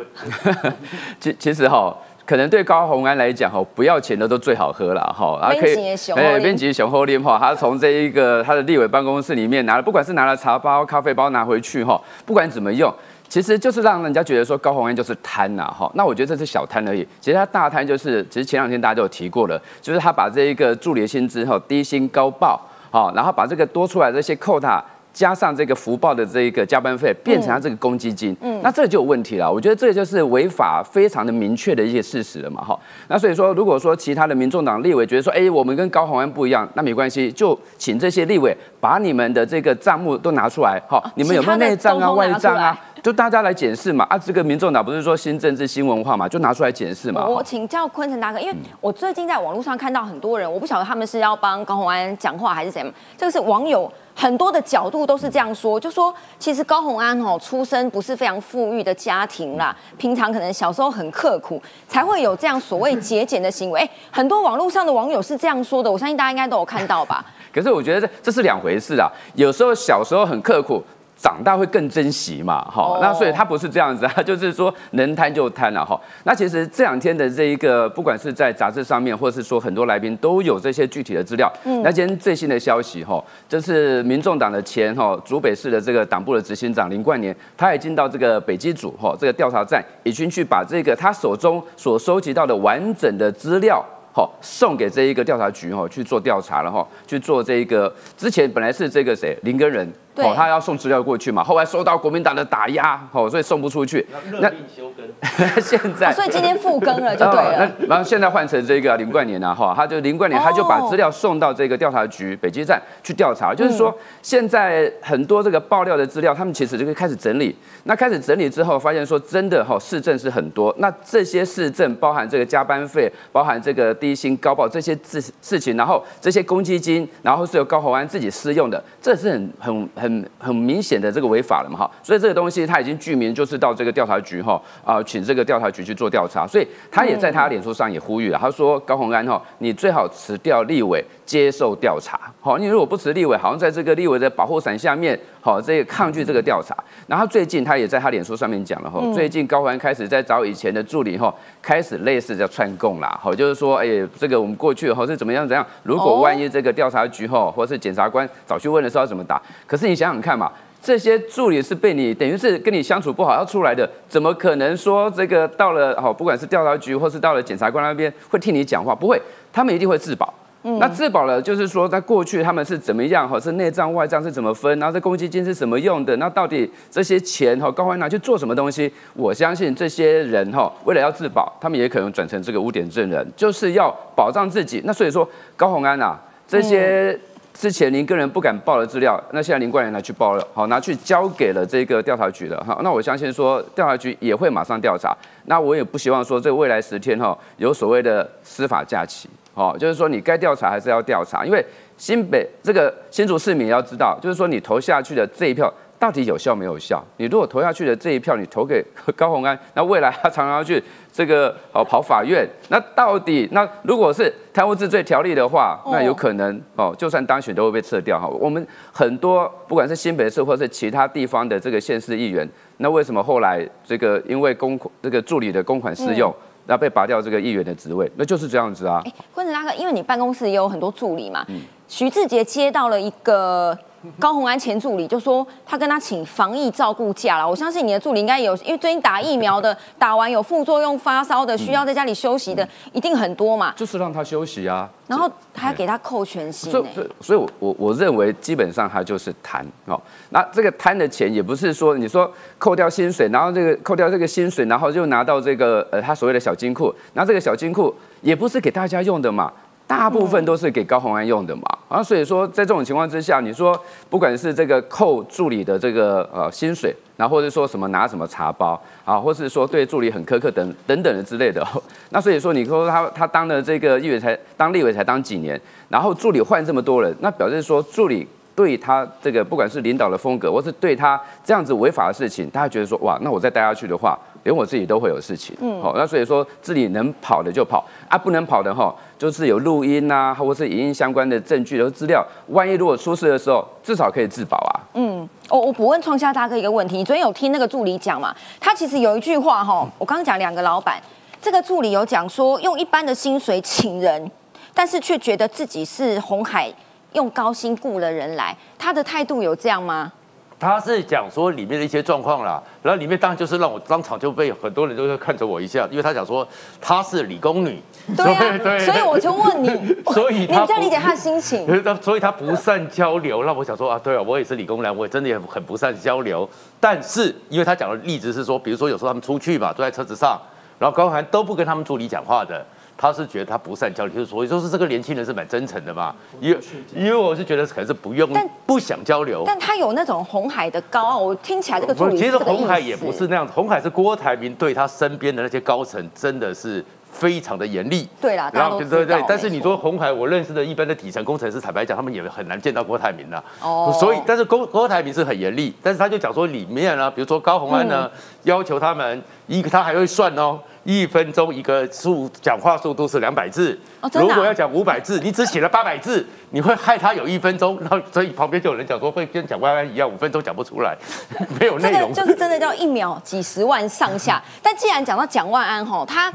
[1.19, 1.97] 其其实哈。
[2.25, 12.93] 可能对高鸿安来讲，哈，不要钱的都最好喝了，哈，啊可以，哎，编辑熊厚练哈，他从这一个他的立委办公室里面拿了，不管是拿了茶包、咖啡包拿回去，哈，不管怎么用，
[13.27, 24.81] 其实就是让人家觉得说高鸿安就是贪呐，哈，那我觉得这是小贪而已，其实他大贪就是，其实前两天大家都有提过了，就是他把这一个助理薪资哈低薪高报，好，然后把这个多出来这些扣他。
[25.13, 29.51] 加上这个福报的这一个加班费，变成他这个公积金，嗯，那这就有问题了。
[29.51, 32.79] 我觉得这就是违法非常的明确的一些事实了嘛，哈。
[33.07, 42.79] 那所以说，如果说其他的民众党立委觉得说，哎，我们跟高鸿安不一样，那没关系，就请这些立委把你们的这个账目都拿出来，哈，你们有没有内账啊、外账啊？
[43.03, 44.05] 就大家来检视嘛。
[44.09, 47.25] 啊，这个民众党不是说新政治、新文化嘛，就拿出来检视嘛。
[47.25, 53.91] 我请教昆城大哥，因为我最近在网络上看到很多人，我不晓得他们是要帮高鸿安讲话还是怎么，这个是网友。
[54.15, 63.89] 很多的角度都是这样说，就说其实高洪安哦出生不是非常富裕的家庭啦，平常可能小时候很刻苦，才会有这样所谓节俭的行为。
[64.11, 67.25] 很多网络上的网友是这样说的，我相信大家应该都有看到吧。
[67.53, 70.83] 可是我觉得这这是两回事啊，有时候小时候很刻苦。
[71.21, 75.99] 长大会更珍惜嘛，哈，那所以他不是这样子，啊 就是说能贪就贪了，哈。
[76.23, 81.51] 那其实这两天的这一个，不管是在杂志上面，或是说很多来宾都有这些具体的资料。
[81.63, 93.85] 嗯，那今天最新的消息，哈，这是民众党的前哈竹北市的这个党部的执行长林冠年，他已经到这个北基组哈这个调查站，已经去把这个他手中所收集到的完整的资料。
[94.13, 99.71] 好，送给这一个调查局哈去做调查了哈，去做这一个之前本来是这个谁林根
[100.15, 104.05] 人，哦，他要送资料过去嘛，后来受到国民党的打压，哦，所以送不出去。
[104.39, 105.05] 那休更，
[105.61, 107.71] 现在，所以今天复更了就对了。
[107.87, 117.55] 然后现在换成这个林冠年啊，哈，他就林冠年，他就把资料送到这个调查局北基站去调查，就是说现在很多这个爆料的资料，他们其实就可以开始整理。
[117.85, 120.73] 那开始整理之后，发现说真的哈，市政是很多。
[120.77, 131.91] 那这些市政包含这个加班费，包含这个低薪高报这些事事情，然后这些公积金，然后是由高鸿安自己私用的，这是很很很很明显的这个违法了嘛哈。
[132.01, 136.47] 所以这个东西他已经具名，就是到这个调查局哈啊，请这个调查局去做调查。
[136.47, 141.05] 所以他也在他脸书上也呼吁了，他说高鸿安哈，你最好辞掉立委。
[141.23, 146.75] 接受调查，好，你如果不辞立委，好像在这个立委的保护伞下面，好，这个抗拒这个调查。
[147.07, 153.85] 然后最近他也在他脸书上面讲了，哈，最近高环开始在找以前的助理，哈，开始类似叫串供啦，好，就是说，哎，
[154.17, 159.41] 这个我们过去好是怎么样怎样，如果万一这个调查局吼或是检察官早去问的时候要怎么打？
[159.67, 168.95] 可是你想想看嘛，这些助理是被你等于是跟你相处不好要出来的，怎么可能说这个到了好，不管是调查局或是到了检察官那边会替你讲话？
[168.95, 169.21] 不会，
[169.53, 170.33] 他们一定会自保。
[170.63, 173.39] 那自保了，就是说在过去他们是怎么样哈？
[173.39, 174.77] 是内账外账是怎么分？
[174.77, 176.15] 然后这公积金是怎么用的？
[176.17, 178.91] 那到底这些钱哈，高欢拿去做什么东西？
[179.15, 184.81] 我相信这些人哈，为了要自保，他们也可能转成这个污点证人，就是要保障自己。
[184.85, 186.15] 那所以说，高鸿安呐，
[186.47, 187.19] 这些
[187.55, 192.79] 之前您个人不敢报的资料，那现在林冠元拿去报了，好拿去交给了这个调查局了哈。
[192.83, 195.17] 那我相信说，调查局也会马上调查。
[195.45, 199.27] 那我也不希望说这未来十天哈有所谓的司法假期。
[199.53, 201.63] 哦，就是说你该调查还是要调查，因为
[201.97, 207.03] 新北这个新竹市民要知道，就是说你投下去的这一票到底有效没有效？
[207.17, 208.83] 你如果投下去的这一票你投给
[209.15, 218.27] 高鸿安，那未来他常常要去这个哦跑法院，那到底那如果是贪污治罪条例的话，那有可能哦，就算当选都会被撤掉哈。
[218.27, 226.33] 我们很多不管是新北市或是其他地方的这个县市议员，那为什么后来这个因为公这个助理的公款私用？
[226.71, 229.01] 那被拔掉这个议员的职位，那就是这样子啊。
[229.03, 231.45] 哎，坤子大哥，因为你办公室也有很多助理嘛，
[231.89, 233.77] 徐志杰接到了一个。
[234.19, 237.47] 高鸿安前助理就说，他跟他请防疫照顾假了。
[237.47, 243.73] 我相信你的助理应该有，因为最近打疫苗的，打完有副作用、发烧的，需要在家里休息的，一定很多嘛。
[243.75, 244.89] 就是让他休息啊。
[245.07, 246.71] 然后还给他扣全薪。
[246.71, 246.85] 所以，
[247.19, 250.01] 所以我我我认为基本上他就是贪哦。
[250.29, 259.51] 那这个贪的钱也不是说你说扣掉薪水，然后这个扣掉这个薪水，然后就拿到这个呃他所谓的小金库，那这个小金库也不是给大家用的嘛。
[259.91, 263.77] 大部分都是给高鸿安用的嘛，啊，所以说在这种情况之下，你说
[264.09, 271.61] 不管是这个扣助理的这个呃薪水，然后或者说什么拿什么茶包啊，或是说对助理很苛刻等等等的之类的，
[272.11, 278.25] 那所以说你说他他当了这个议员才当立委才当几年，然后助理换这么多人，那表示说助理
[278.55, 284.17] 对他这个不管是领导的风格，或是对他这样子违法的事情，大家觉得说哇，那我再待下去的话。
[284.43, 288.91] 连我自己都会有事情，嗯，好，那所以说自己能跑的就跑啊，不能跑的哈，
[289.21, 294.81] 就是有录音呐，或者是影音相关的证据和资料，万一如果出事的时候，至少可以自保啊。
[294.95, 298.35] 嗯，我我不问创下大哥一个问题，你昨天有听那个助理讲嘛？
[298.59, 300.99] 他其实有一句话哈，我刚刚讲两个老板，
[301.39, 304.31] 这个助理有讲说用一般的薪水请人，
[304.73, 306.73] 但是却觉得自己是红海
[307.13, 310.11] 用高薪雇了人来，他的态度有这样吗？
[310.59, 316.47] 他是讲说里面的一些状况啦，然后里面当然就是让我当场就被很多人都会看着我一下，因为他讲说
[316.79, 317.81] 她是理工女，
[318.15, 319.69] 对啊，所以我就问你，
[320.13, 321.65] 所以你比较理解他的心情，
[322.01, 326.47] 所以他不善交流，那我想说啊，对啊，我也是理工男，我也真的也很不善交流，
[326.79, 330.39] 但是因为他讲的例子是说，比如说有时候他们出去嘛，坐在车子上，
[330.79, 332.65] 然后高寒都不跟他们助理讲话的。
[332.97, 336.59] 他是觉得他不善交流，就是所以说是这个年轻人是蛮真诚的嘛，因为
[336.93, 339.41] 因为我是觉得可能是不用，但不想交流。
[339.43, 346.85] 但他有那种红海的高傲，我听起来这个其实红海也不是那样子，红海是郭台铭对他身边的那些高层真的是。
[347.11, 353.43] 非常的严厉，对啦，然后对对，但是你说红海，我认识的一般的底层工程师，坦白讲，他们也很难见到郭台铭的。
[353.61, 358.09] 哦，所以但是郭郭台铭是很严厉，但是他就讲说里面呢，比如说高鸿安呢，
[358.43, 363.77] 要求他们一个他还会算哦，一分钟一个速讲话速度是两百字，
[364.13, 370.97] 如果要讲五百字，你只写了八百字，你会害他有一分钟，然后所以旁边就有人讲说会跟蒋万安一样，五分钟讲不出来，
[371.59, 374.41] 没有内容，就是真的叫一秒几十万上下。
[374.63, 376.31] 但既然讲到蒋万安吼，他。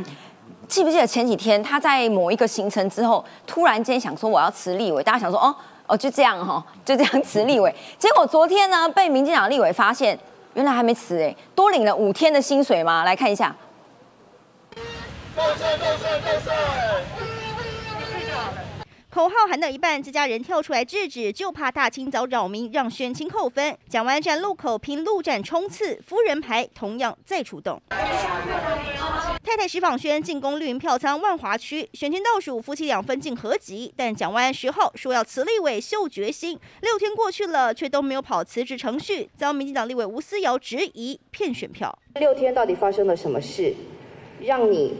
[0.68, 5.54] 记不记得前几天他在某一个行程之后，突然间想说我要辞立委，大家想说哦
[5.86, 7.74] 哦就这样哈，就这样辞立委。
[7.98, 10.18] 结果昨天呢，被民进党立委发现，
[10.54, 13.04] 原来还没辞哎，多领了五天的薪水吗？
[13.04, 13.54] 来看一下。
[19.16, 23.74] 口号喊到一半，自家人跳出来制止，就怕大清早扰民，让选情扣分。
[23.88, 27.80] 蒋万站路口拼路战冲刺，夫人牌同样再出动。
[29.42, 33.90] 太太石访轩进攻绿营票仓万华区，选前倒数，夫妻两分进合集。
[33.96, 36.60] 但蒋万安十号说要辞立委，秀决心。
[36.82, 41.98] 六天过去了，却都没有跑辞职程序，遭民进党立委吴思瑶质疑骗选票。
[42.16, 43.72] 六天到底发生了什么事，
[44.42, 44.98] 让你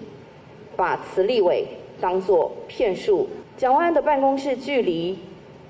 [0.75, 1.67] 把辞立委
[2.01, 3.29] 当作骗术？
[3.57, 5.19] 蒋万安的办公室距离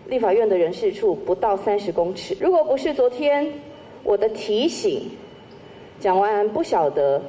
[0.08, 2.36] 立法院的人事处不到三十公尺。
[2.40, 3.60] 如果不是昨天
[4.02, 5.10] 我的提醒，
[6.00, 7.22] 蒋万安不晓得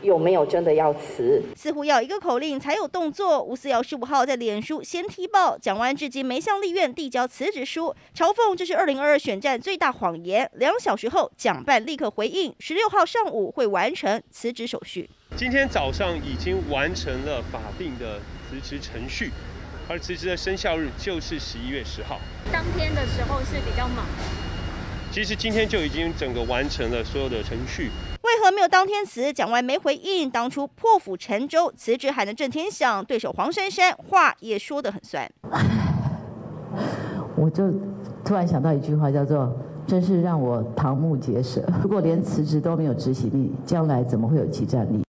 [0.00, 1.40] 有没有真的要辞。
[1.54, 3.40] 似乎要一个口令才有动作。
[3.40, 10.50] 吴思瑶十五号在脸书先踢爆蒋万安至今没向立院递交辞职书，嘲讽这是二零二二选战最大谎言。
[10.54, 15.08] 两小时后，蒋办立刻回应，十六号上午会完成辞职手续。
[15.36, 18.18] 今天早上已经完成了法定的
[18.50, 19.30] 辞职程序。
[19.88, 22.18] 而辞职的生效日就是十一月十号。
[22.52, 24.06] 当天的时候是比较忙。
[25.10, 27.90] 其实今天就已经整个完成了所有的程序。
[28.22, 30.30] 为何没有当天辞，蒋完没回应。
[30.30, 35.30] 当初破釜沉舟辞职喊的震天响，对手黄珊珊话也说得很酸。
[37.36, 37.70] 我就
[38.24, 39.54] 突然想到一句话，叫做
[39.86, 41.62] “真是让我瞠目结舌”。
[41.82, 45.02] 如果连辞职都没有执行力，将来怎么会有激战力？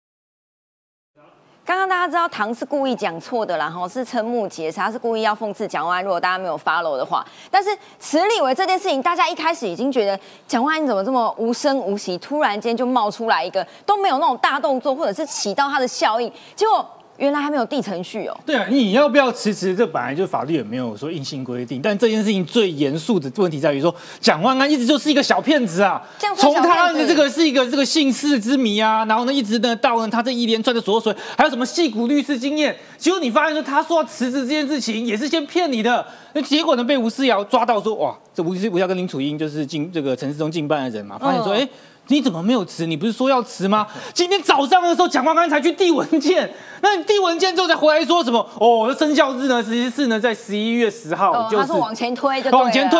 [1.66, 6.03] 刚刚大家知道唐是故意讲错的啦，哈，是瞠目结舌，他是故意要讽刺蒋万。
[6.03, 7.70] 如果大家没有 follow 的话，但是
[8.01, 16.86] 池立伟这件事情，大家一开始已经觉得蒋万你怎么这么无声无息，突然间就冒出来一个，都没有那种大动作，或者是起到他的效应，结果。
[17.18, 18.38] 原来还没有递程序哦。
[18.45, 19.76] 对啊，你要不要辞职？
[19.76, 21.82] 这本来就法律也没有说硬性规定。
[21.82, 26.01] 但这件事情最严肃的问题在于说，蒋万安一直就是一个小骗子啊。
[26.36, 36.05] 从他的这个是一个这个姓氏之谜啊，然后呢一直呢到呢他这一连串的琐碎，还有什么戏骨律师经验，结果你发现说他说辞职这件事情也是先骗你的。
[36.34, 41.68] 那结果呢被吴思瑶抓到说哇，这吴思吴瑶跟林楚英就是进这个陈世忠进办的人嘛，发现说哎。
[42.07, 42.85] 你怎么没有辞？
[42.85, 43.87] 你不是说要辞吗？
[44.13, 46.51] 今天早上的时候，蒋万安才去递文件，
[46.81, 48.39] 那你递文件之后再回来说什么？
[48.59, 49.63] 哦，那生效日呢？
[49.63, 52.99] 实际是呢，在十一月十号，就是往前推，往前推。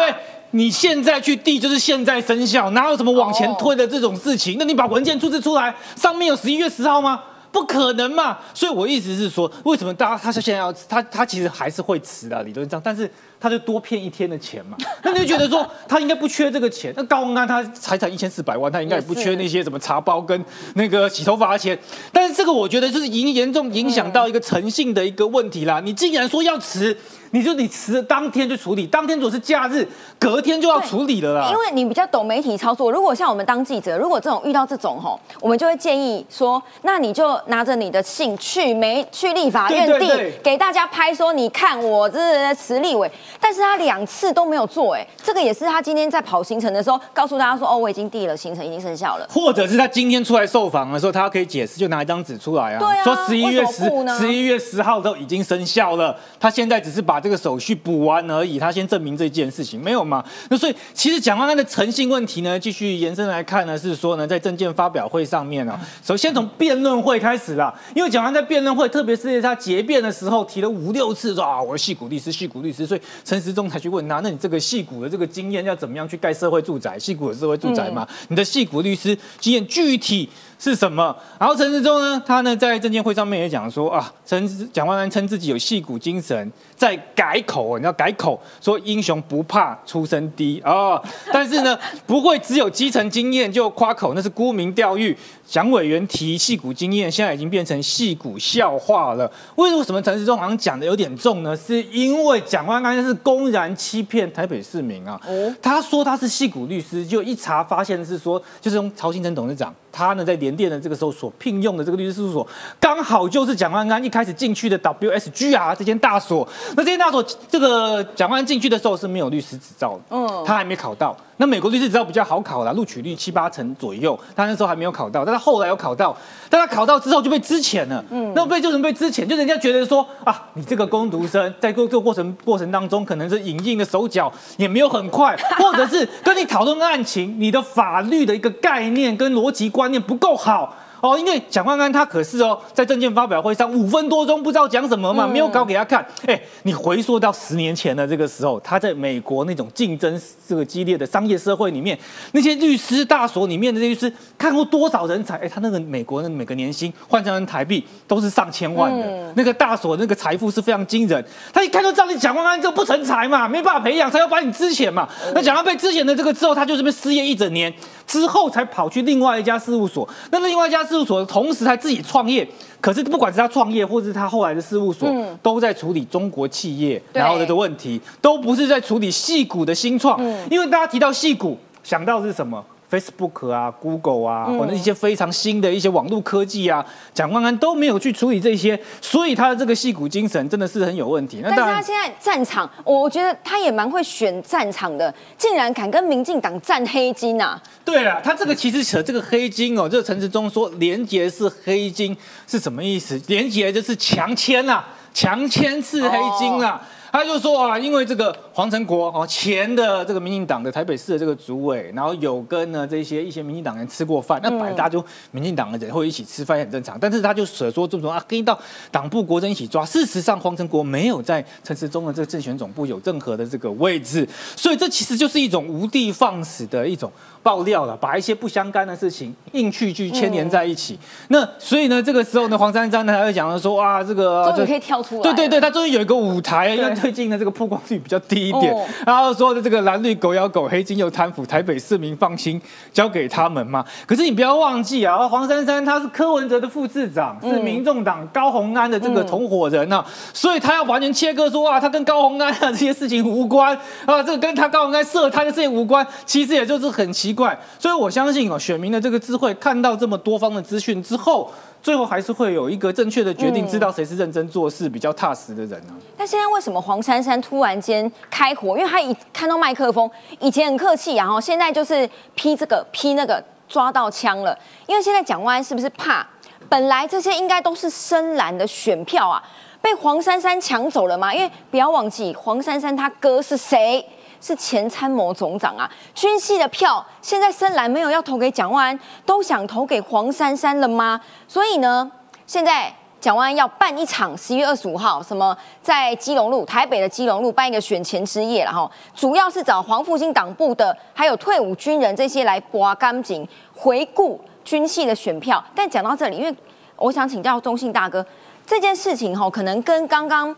[0.52, 4.56] 你现在去递就是现在生效，哪有什么往前推的这种事情？
[4.58, 7.22] 那你把文件出示出来，上面有十一月十号吗？
[7.52, 8.38] 不可能嘛！
[8.54, 13.12] 所以我意思是说，为什么大家他是现在要他他其实还是会辞的理论上，但是。
[13.44, 16.94] 他就多骗一天的钱嘛，那你就觉得说 他应该不缺这个钱。
[16.96, 21.78] 那高文安他财产一千四百万，他应该也不缺那些什么茶包跟那个洗头发的钱。
[22.14, 25.82] 但是这个我觉得就是影严重影响到一个诚信的一个问题啦。
[25.84, 26.96] 你既然说要辞，
[27.32, 29.86] 你就你辞当天就处理，当天如果是假日，
[30.18, 31.50] 隔天就要处理了啦。
[31.52, 32.90] 因为你比较懂媒体操作。
[32.90, 43.12] 如果像我们当记者，如果这种遇到这种吼，我们就会建议说，那你就拿着你的信去没去立法院地给大家拍说，你看我这是辞立委。
[43.40, 49.28] 但是他两次都没有做，哎，这个也是他今天在跑行程的时候告诉大家说，哦，我已经递了，行程已经生效了。
[49.30, 53.84] 或者是他今天出来受访的时候，他可以解释，就拿一张纸出来啊，说十一月十
[54.18, 60.24] 十一月十号都已经生效了，他现在只是把这个手续补完而已，他先证明这件事情没有嘛？
[60.50, 73.02] 那所以其实蒋万安的诚信问题呢，继续延伸来看呢，是说呢，在证件发表会上面呢，首先从辩论会开始了，因为蒋万安在辩论会，特别是在他结辩的时候提了五六次说啊，我是戏骨律师，戏骨律师，所以。
[73.26, 76.98] 陈时中才去问他，那你这个戏骨的这个经验要怎么样去盖社会住宅？
[77.00, 80.30] 戏骨的社会住宅嘛，你的戏骨律师经验具体
[80.64, 81.14] 是什么？
[81.38, 91.02] 然后陈时中呢，他呢在证监会上面也讲说啊，陈蒋万安称自己有戏骨精神，在改口，你要改口说英雄不怕出身低啊，
[91.34, 95.18] 但是呢 不会只有基层经验就夸口，那是沽名钓誉。
[95.46, 99.30] 蒋委员提戏骨经验，现在已经变成戏骨笑话了。
[99.56, 101.56] 为什么陈时中好像讲的有点重呢？
[101.56, 105.20] 是因为蒋万安是公然欺骗台北市民啊！
[105.28, 112.48] 哦他说他是戏骨律师，就一查发现是说，就是从曹新成董事长，他呢在联电的这个时候所聘用的这个律师事务所，
[112.80, 116.48] 刚好就是蒋万安一开始进去的 WSGR 这间大所。
[116.76, 121.16] 那这间大所，这个蒋万安进去的时候是没有律师执照的，嗯，他还没考到。
[121.38, 126.16] 那美国律师执照比较好考了，录取率七八成左右，他那时候还没有考到，但他后来有考到，
[126.50, 128.04] 但他考到之后就被支遣了。
[128.12, 129.26] 嗯，那被就是被支遣？
[129.26, 140.76] 就人家觉得说啊，你这个攻读生在过这个过程过程当中，可能是隐印的手脚也没有很快，或者是跟你讨论案情，你的法律的一个概念跟逻辑观念不够好。
[141.04, 146.06] 哦，因为蒋万安他可是哦，在证件发表会上五分多钟不知道讲什么嘛，没有搞给他看。
[146.26, 152.00] 哎，你回溯到十年前的这个时候，他在美国那种竞争这个激烈的商业社会里面，
[152.32, 155.36] 那些律师大所里面的律师看过多少人才？
[155.40, 161.22] 哎，他那个美国的每个年薪换成台币都是上千万的，那个大所那个财富是非常惊人。
[161.52, 165.06] 他一看就知道你蒋万安这不成才嘛，没办法培养，才要把你支遣嘛。
[165.36, 167.74] 那蒋万被支遣的这个之后，他就是被失业一整年。
[168.06, 172.48] 之后才跑去另外一家事务所，那另外一家事务所同时还自己创业，
[172.82, 175.10] 可是不管是他创业，或是他后来的事务所，
[175.42, 180.20] 都在处理中国企业然后的问题，都不是在处理戏股的新创，
[180.50, 182.64] 因为大家提到戏股，想到是什么
[182.94, 191.40] ？Facebook 啊，Google 啊，或者一些非常新的一些网络科技啊，蒋万安都没有去处理这些，所以他的这个戏骨精神真的是很有问题。
[191.42, 197.60] 那但是他现在战场，我觉得他也蛮会选战场的，竟然敢跟民进党战黑金啊！
[197.84, 202.16] 对了，他这个其实扯这个黑金哦，这个陈时中说连结是黑金
[202.46, 203.20] 是什么意思？
[203.26, 206.80] 连结就是强签啊，强签是黑金啊。
[207.14, 218.60] 他就说啊，因为这个黄成国哦，前的这个民进党的台北市的这个主委，然后有跟呢这些一些民进党人吃过饭，那本来大家就民进党的人会一起吃饭也很正常，但是他就舍说这么多啊，跟到
[218.90, 219.86] 党部国政一起抓。
[219.86, 227.12] 事实上，黄成国没有在陈时中的这个政选总部有任何的这个位置，所以这其实就是一种无的放矢的一种。
[227.44, 230.98] 爆料了，把一些不相干的事情硬去去牵连在一起。
[231.28, 235.22] 那所以呢，这个时候呢，黄珊珊呢还会讲说，哇，这个终于可以跳出来。
[235.24, 238.74] 对对对，他终于有一个舞台，因为最近的这个曝光率比较低一点。
[239.06, 242.62] 然后说的这个蓝绿狗咬狗，黑金又贪腐，台北市民放心
[242.94, 243.84] 交给他们嘛。
[244.08, 256.08] 可是你不要忘记啊，黄珊珊她是柯文哲的副市长，是民众党高鸿安的这个同伙人啊，所以他要完全切割说啊，他跟高鸿安啊这些事情无关啊，这个跟他高鸿安涉贪的事情无关。
[256.26, 257.34] 其实也就是很奇。
[257.34, 261.52] 怪，所以我相信哦，选民的这个智慧，看到这么多方的资讯之后，
[261.84, 265.94] 最后还是会有一个正确的决定，知道谁是认真做事、比较踏实的人呢？
[266.18, 268.78] 但现在为什么黄珊珊突然间开火？
[268.78, 270.10] 因为他一看到麦克风，
[270.40, 274.58] 以前很客气，然后现在就是批这个批那个，抓到枪了。
[274.88, 276.26] 因为现在蒋万安是不是怕？
[276.70, 279.44] 本来这些应该都是深蓝的选票啊，
[279.82, 281.34] 被黄珊珊抢走了嘛？
[281.34, 284.04] 因为不要忘记，黄珊珊他哥是谁？
[284.44, 291.18] 是前参谋总长啊，军系的票现在深蓝没有要投给蒋万安，都想投给黄珊珊了吗？
[291.48, 292.12] 所以呢，
[292.46, 305.64] 现在蒋万安要办一场十一月二十五号，什么在基隆路台北的基隆路办一个选前之夜了哈，主要是找黄复兴党部的，还有退伍军人这些来刮干净回顾军系的选票。
[305.74, 306.54] 但讲到这里，因为
[306.98, 308.26] 我想请教中信大哥，
[308.68, 310.50] 这件事情哈，可能跟刚刚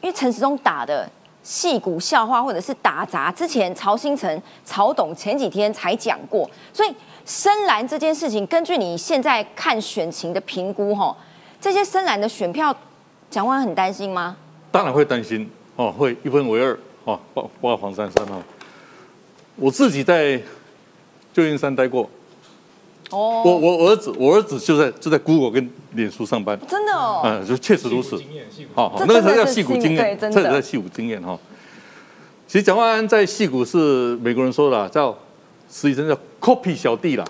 [0.00, 1.08] 因为陈时中打的。
[1.48, 6.94] 戏骨笑话或者是打杂，之前曹新成、曹董前几天才讲过，所以
[7.24, 11.16] 深蓝这件事情，根据你现在看选情的评估，哈，
[11.58, 12.76] 这些深蓝的选票，
[13.30, 14.36] 蒋万很担心吗？
[14.70, 18.42] 当然会担心哦，会一分为二哦，包包括黄珊珊哦，
[19.56, 20.38] 我自己在
[21.32, 22.06] 旧金山待过。
[23.10, 28.20] 哦，我我儿子我儿子就在就在 Google 跟脸书上班，真的哦，嗯，就确实如此，
[28.74, 31.38] 好，那个时候叫戏骨经验，这在戏骨经验哈。
[32.46, 35.16] 其实蒋万安在戏骨是美国人说的，叫
[35.70, 37.24] 实际上叫 copy 小弟啦。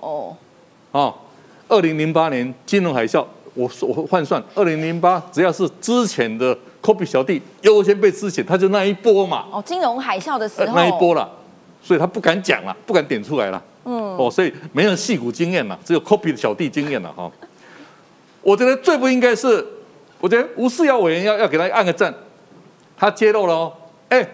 [0.00, 0.36] 哦，
[0.90, 1.14] 啊，
[1.68, 3.24] 二零零八年金融海啸，
[3.54, 9.46] 我我换算，二零零八只要是之前的 copy 小弟优先被之前，他就那一波嘛。
[9.50, 11.30] 哦，金融海啸的时候，那一波了，
[11.82, 13.62] 所以他不敢讲了，不敢点出来了。
[13.84, 17.30] 嗯，哦，所以没有戏骨经验了，只有 copy 的小弟经验了哈。
[18.42, 19.64] 我觉得最不应该是，
[20.20, 22.12] 我觉得吴世耀委员要要给他按个赞，
[22.96, 23.72] 他揭露了哦，
[24.08, 24.28] 哎，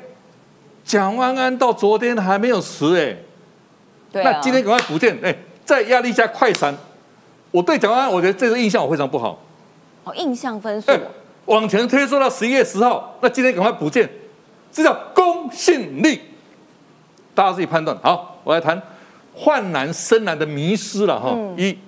[0.84, 3.16] 蒋万安到昨天还没有死哎，
[4.10, 6.74] 对那今天赶快补件，哎，在压力下快闪，
[7.50, 9.38] 我对蒋万安，我觉得这个印象我非常不好，
[10.04, 10.90] 哦，印象分数，
[11.46, 14.08] 往前推说到十一月十号，那今天赶快补件，
[14.72, 16.20] 这叫公信力，
[17.34, 17.96] 大家自己判断。
[18.02, 18.80] 好，我来谈。
[19.38, 21.32] 焕然深蓝的迷失了哈！
[21.56, 21.78] 一，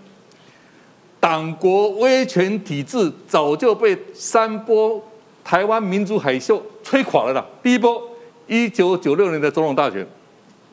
[1.18, 5.02] 党国威权体制早就被三波
[5.42, 7.44] 台湾民主海啸吹垮了啦。
[7.60, 8.00] 第一波，
[8.46, 10.06] 一九九六年的总统大选，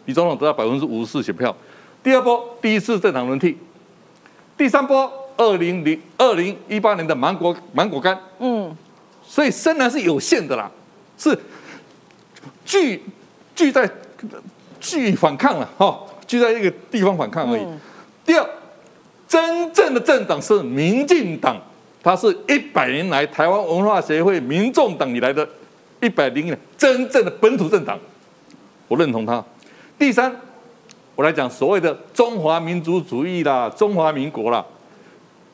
[0.05, 1.55] 李总统得到百分之五十四选票。
[2.03, 3.57] 第二波，第一次政党轮替。
[4.55, 8.15] 第三波，二零零二零一八年的芒果芒果干。
[8.38, 8.75] 嗯，
[9.25, 10.69] 所以深蓝是有限的啦，
[11.17, 11.36] 是
[12.63, 13.03] 聚
[13.55, 13.89] 聚在
[14.80, 15.99] 聚反抗了哈。
[16.28, 17.65] 就在一个地方反抗而已。
[18.25, 18.45] 第二，
[19.28, 21.55] 真正的政党是民进党，
[22.03, 25.47] 它是一百年来台湾文化协会民众党以来的
[26.01, 27.97] 一百零年真正的本土政党，
[28.89, 29.41] 我认同它。
[29.97, 30.36] 第三，
[31.15, 34.63] 我来讲所谓的中华民族主义啦，中华民国啦，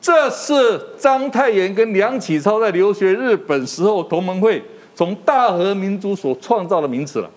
[0.00, 4.60] 这是章太炎跟梁启超在留学日本时候同盟会
[4.96, 7.30] 从大和民族所创造的名词了。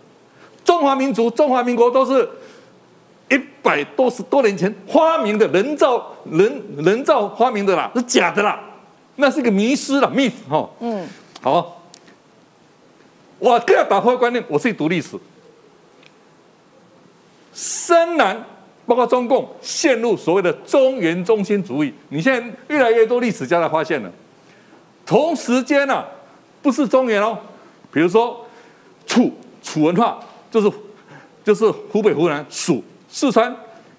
[0.66, 2.28] 中华民族、中华民国都是。
[3.30, 8.60] 一百多十多年前发明的人造人人造发明的啦，是假的啦，
[9.16, 10.70] 那是一个迷失了 myth 哈。
[10.80, 11.06] 嗯，
[11.42, 11.84] 好，
[13.40, 15.18] 我更要打破观念，我是读历史。
[17.54, 18.42] 深蓝
[18.86, 24.10] 包括中共陷入所谓的中原中心主义，你现在越来越多历史家来发现了，
[25.06, 26.06] 同时间呢，
[26.62, 27.38] 不是中原哦，
[27.92, 28.46] 比如说
[29.06, 30.20] 楚楚文化，
[30.50, 30.72] 就是
[31.44, 32.82] 就是湖北湖南蜀。
[33.18, 33.52] 四川、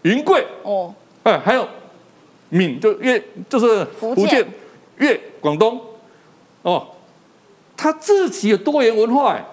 [0.03, 0.95] 云贵哦，
[1.25, 1.67] 哎，还有
[2.51, 4.47] 闽就粤，就是福建、
[4.99, 5.81] 粤、广东。
[6.63, 6.87] 哦，
[7.77, 9.45] 他自己有多元文化哎，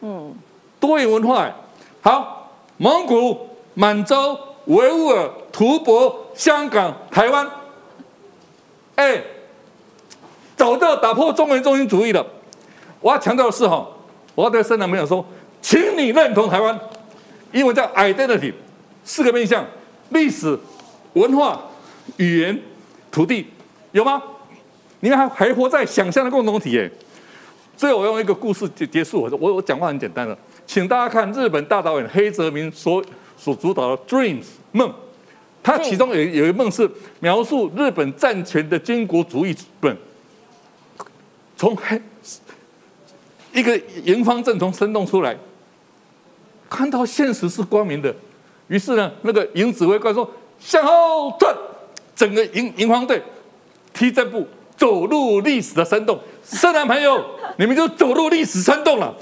[0.00, 0.34] 嗯，
[0.80, 1.54] 多元文化哎，
[2.00, 7.46] 好，蒙古、满洲、维吾尔、吐蕃、香港、台湾，
[8.94, 9.22] 哎，
[10.56, 12.24] 早就打破中原中心主义了。
[13.02, 13.86] 我要强调的是哈，
[14.34, 15.22] 我要对深蓝朋友说，
[15.60, 16.80] 请你认同台湾，
[17.52, 18.54] 英文叫 identity，
[19.04, 19.64] 四个面向：
[20.10, 20.58] 历史、
[21.12, 21.62] 文化、
[22.16, 22.58] 语言、
[23.10, 23.46] 土地，
[23.92, 24.22] 有吗？
[25.00, 26.90] 你们还还活在想象的共同体耶。
[27.76, 29.22] 最后我用一个故事结结束。
[29.22, 30.36] 我我我讲话很简单的，
[30.66, 33.04] 请大家看日本大导演黑泽明所
[33.36, 34.42] 所主导的《Dreams》
[34.72, 34.90] 梦，
[35.62, 36.90] 他其中有有一梦是
[37.20, 39.94] 描述日本战前的军国主义本，
[41.56, 42.00] 从黑
[43.52, 45.36] 一个营方阵从生动出来，
[46.70, 48.14] 看到现实是光明的，
[48.68, 51.48] 于是呢，那个营指挥官说向后退，
[52.14, 53.22] 整个营营方队
[53.92, 54.46] 踢正步。
[54.76, 57.24] 走入历史的山洞，深蓝朋友，
[57.58, 59.14] 你们就走入历史山洞了。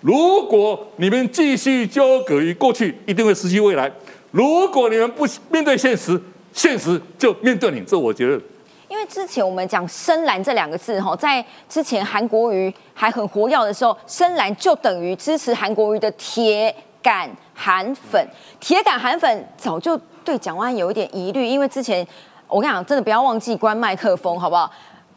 [0.00, 3.90] 如果你们继续纠葛于过去，一定会失去未来。
[4.30, 6.18] 如果你们不面对现实，
[6.52, 7.80] 现实就面对你。
[7.80, 8.40] 这我觉得，
[8.88, 16.72] 因为之前我们讲深蓝这两个字哈，在之前韩国瑜还很活跃的时候，深蓝就等于支持韩国瑜的铁
[17.02, 17.28] 杆
[17.60, 18.26] 韩粉。
[18.58, 19.94] 铁杆韩粉早就
[20.24, 22.06] 对蒋万安有一点疑虑，因为之前
[22.48, 24.70] 我跟你讲，真的不要忘记关麦克风，好不好？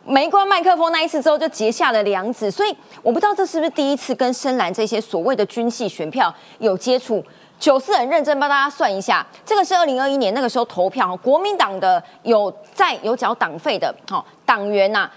[0.05, 7.23] 没关麦克风那一次之后，就结下了梁子，所以我不知道这是不是第一次跟深蓝这些所谓的军系选票有接触。
[7.57, 15.09] 九四很认真帮大家算一下，这个是二零二一年那个时候投票，国民党的有在有缴党费的，好党员呐，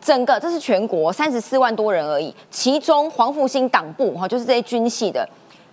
[0.00, 5.28] 整个这是全国三十四万多人而已，其中黄复兴党部哈就是这些军系的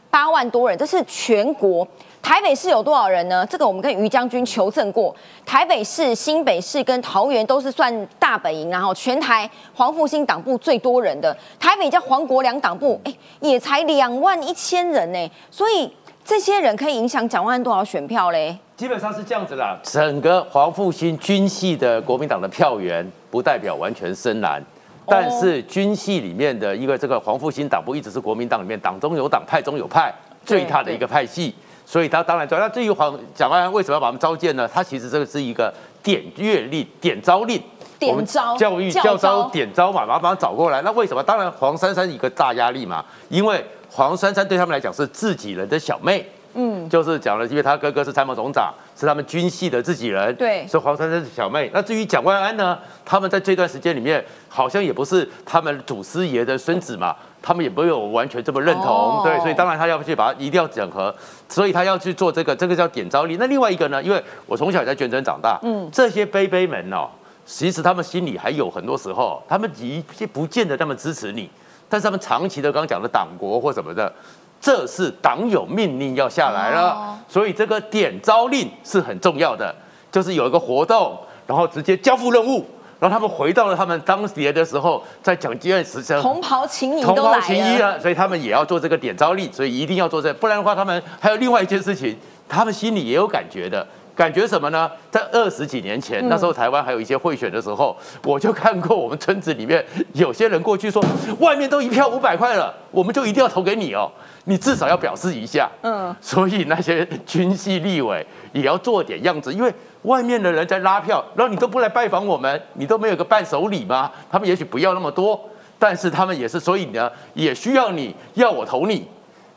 [0.10, 1.88] 八万多人，这是全国。
[2.22, 3.46] 台北市有多少人呢？
[3.50, 15.90] 这个我们跟于将军求证过，台北市、新北市跟桃园都是算大本营，然后全台黄复兴党部最多人的，台北叫黄国良党部，哎，也才两万一千人呢，所以
[16.26, 18.58] 这些人可以影响蒋万多少选票嘞？
[18.76, 24.62] 基本上是这样子啦，整个黄复兴军系的国民党的票源不代表完全深蓝，
[25.08, 30.14] 但是军系里面的一个这个黄复兴党部一直是国民党里面党中有党派中有派
[30.46, 31.56] 最大的一个派系。
[31.86, 32.60] 所以他当然对。
[32.60, 34.68] 那至于黄蒋万安为什么要把他们召见呢？
[34.68, 37.64] 他其实这个是一个点阅令、点招令，
[37.98, 40.82] 点招教育教招点招嘛，把他找过来。
[40.82, 41.24] 那为什么？
[41.24, 51.70] 当然黄珊珊一个大压力嘛，因为黄珊珊对他们来讲是自己人的小妹，嗯，就是讲了，因为他哥哥是参谋总长，是他们军系的自己人，对，所以黄珊珊是小妹。
[51.74, 57.16] 那至于蒋万安呢，他们在这段时间里面好像也不是他们祖师爷的孙子嘛。
[57.40, 61.16] 他们也没有完全这么认同，对，所以当然他要去把它一定要整合，
[61.48, 63.38] 所以他要去做这个，这个叫点招力。
[63.40, 67.08] 那另外一个呢，因为我从小在眷村长大，嗯，这些杯杯们哦，
[67.46, 71.50] 其实他们心里还有很多时候，他们一些不见得那么支持你，
[71.88, 74.12] 但是他们长期的刚刚讲的党国或什么的，
[74.60, 79.74] 这是党有命令要下来了，所以这个点招令是很重要的，
[80.12, 82.66] 就是有一个活动，然后直接交付任务。
[83.00, 92.18] 然后他们回到了他们当年的时候，在蒋介石时同袍情谊同袍情谊了，所以他们也要做这个点招令，所以一定要做这，不然的话，他们还有另外一件事情，
[92.50, 93.86] 他们心里也有感觉的，
[94.18, 94.90] 感觉什么呢？
[95.12, 101.02] 在二十几年前，那时候台湾还有一些贿选的时候，我就看过我们村子里面有些人过去说，
[101.40, 104.12] 外面都一票五百块了，我们就一定要投给你哦，
[104.46, 105.70] 你至少要表示一下。
[105.84, 109.72] 嗯，所以那些军系立委也要做点样子，因为。
[110.04, 114.10] 外面的人在拉票，然后你都不来拜访我们，你都没有个伴手礼吗？
[114.32, 115.38] 他们也许不要那么多，
[115.78, 119.06] 但是他们也是，所以呢，也需要你要我投你，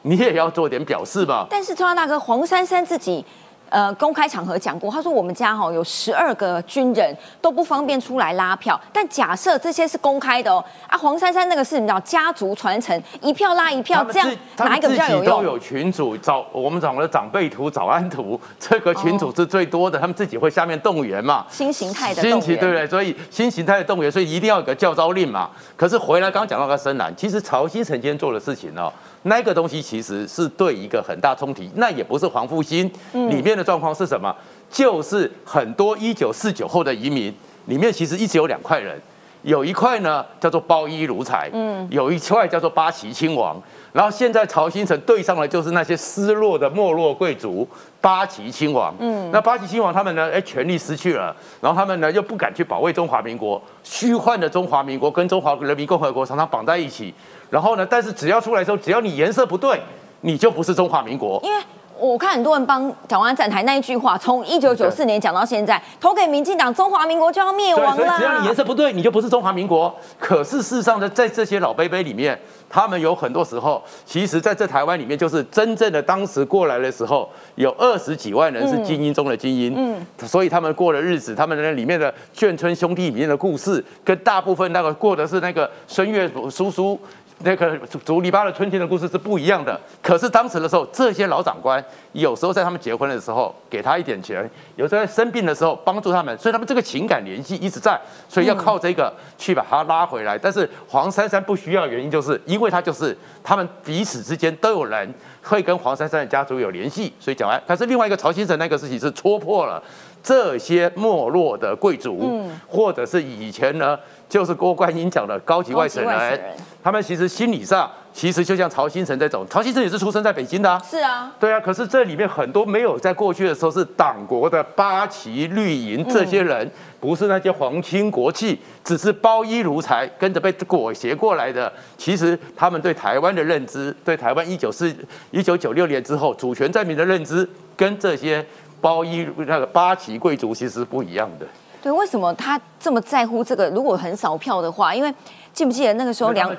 [0.03, 1.47] 你也要做点表示吧。
[1.49, 3.25] 但是中央大哥黄珊珊自己。
[3.71, 15.25] 呃，公开场合讲过，他说我们家哈有十二个军人都不方便出来拉票，但假设这些是公开的哦，啊，黄珊珊那个是你知道家族传承，一票拉一票，这样哪一个比较有用？
[15.25, 22.87] 都有群主找，我们讲的长辈图、早安图，这个群主是最多的，他们自己会下面动员嘛，新形态的动员，对不对？
[22.89, 25.49] 所以新形态的动员，所以一定要有个教招令嘛。
[25.77, 28.93] 可是回来刚刚讲到个深蓝，其实曹新成今天做的事情呢。
[29.23, 34.35] 那个东西其实是对一个很大冲击，那也不是黄复兴里面的状况是什么？
[34.71, 37.35] 就是很多一九四九后的移民
[37.67, 38.99] 里面，其实一直有两块人，
[39.43, 43.61] 有一块呢叫做包衣奴才，嗯，有一块叫做八旗亲王，
[43.93, 47.69] 然后现在曹新成对上了就是那些失落的没落贵族
[48.01, 57.13] 八旗亲王，嗯，那八旗亲王他们呢，哎，权力失去了，然后他们呢又不敢去保卫中华民国，虚幻的中华民国跟中华人民共和国常常绑在一起。
[57.51, 57.85] 然后呢？
[57.85, 59.81] 但是只要出来的时候，只要你颜色不对，
[60.21, 61.41] 你就不是中华民国。
[61.43, 61.61] 因为
[61.99, 68.55] 我看很多人帮蒋万安站台那一句话，从一九九四年讲到现在，投给民进党，中华民国就要灭对，亡所以只要你啦颜。
[68.55, 69.95] 色不对，你就不是中华民国。
[70.19, 72.41] 可是事实上呢，在这些老杯杯里面，
[72.71, 86.99] 他们有很多时候，其实在这台湾里面，就是真正的当时过来的时候，有二十几万人是精英中的精英，嗯，所以他们过的日子，他们那里面的眷村兄弟里面的故事，跟大部分那个过的是那个孙悦叔叔。
[87.43, 89.79] 那个竹篱笆的春天的故事是不一样的。
[90.03, 91.83] 可是当时的时候，这些老长官
[92.13, 100.37] 有时候在他们结婚的时候给他一点钱，有时候在生病的时候帮助他们，所以他们这个情感联系一直在，所以要靠这个去把他拉回来。
[100.37, 105.13] 但是黄珊珊不需要，原因就是因为他就是他们彼此之间都有人
[105.43, 107.61] 会跟黄珊珊的家族有联系，所以讲完。
[107.67, 109.83] 可是另外一个曹先生那个事情是戳破了
[110.23, 113.99] 这些没落的贵族，或者是以前呢，
[114.29, 116.41] 就是郭冠英讲的高级外省人
[116.83, 120.83] 他们其实心理上其实就像曹新成这种，曹新成也是出生在北京的、啊。
[120.83, 126.69] 是啊，对啊，可是这里面很多没有在过去的时候是党国的八旗绿营这些人，
[126.99, 131.71] 不是那些皇亲国戚，只是包衣奴才，跟着被裹挟过来的。
[131.99, 134.91] 其实他们对台湾的认知，对台湾一九四
[135.31, 138.45] 一九九六年之后主权在民的认知，跟这些
[138.81, 141.47] 包衣那个八旗贵族其实是不一样的。
[141.83, 143.69] 对，为什么他这么在乎这个？
[143.71, 145.13] 如果很少票的话，因为
[145.53, 146.55] 记不记得那个时候梁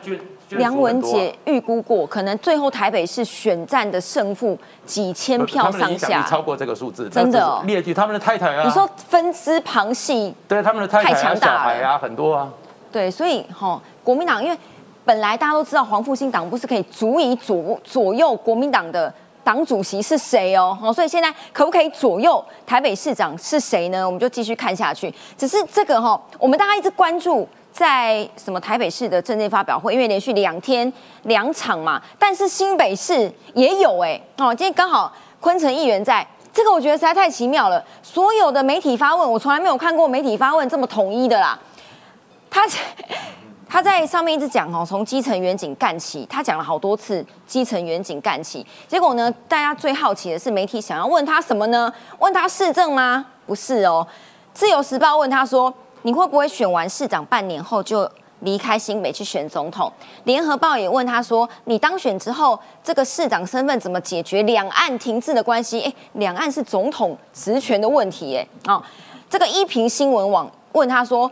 [0.49, 6.23] 梁文捐杰预估过，可能最后台北市选战的胜负几千票上下。
[6.23, 12.51] 超过这个数字，真的列举他们的太太啊，你说分支旁系，对他们的太太太啊、小强大啊，很多啊。
[12.91, 14.57] 对，所以哈、国民党因为
[15.05, 19.13] 本来大家都知道黄复兴党不是可以足以左左右国民党的
[19.43, 24.05] 党主席是谁哦，哦，所以现在可不可以左右台北市长是谁呢？
[24.05, 25.13] 我们就继续看下去。
[25.37, 27.47] 只是这个哈、我们大家一直关注。
[27.73, 30.91] 在什么台北市的政见发表会，因为连续两天
[31.23, 37.81] 两场嘛，但是新北市也有哎、哦，今天刚好昆城议员在，这个我觉得实在太奇妙了。
[38.03, 41.57] 所有的媒体发问，我从来没有看过媒体发问这么统一的啦。
[42.49, 42.67] 他
[43.71, 48.67] 他在上面一直讲哦，从基层远景干起，他讲了好多次基层远景干起。
[48.85, 51.91] 结果呢，大家最好奇的是媒体想要问他什么呢？
[52.19, 53.25] 问他市政吗？
[53.47, 54.05] 不是哦。
[54.53, 58.05] 自由时报问他说，你会不会选完市长半年后就
[58.41, 59.89] 离开新北去选总统？
[60.25, 65.79] 联合报也问他说，你当选之后，这个市长身份怎么解决两岸停滞的关系？
[65.79, 68.83] 哎，两岸是总统职权的问题，哎，哦，
[69.29, 71.31] 这个一平新闻网问他说。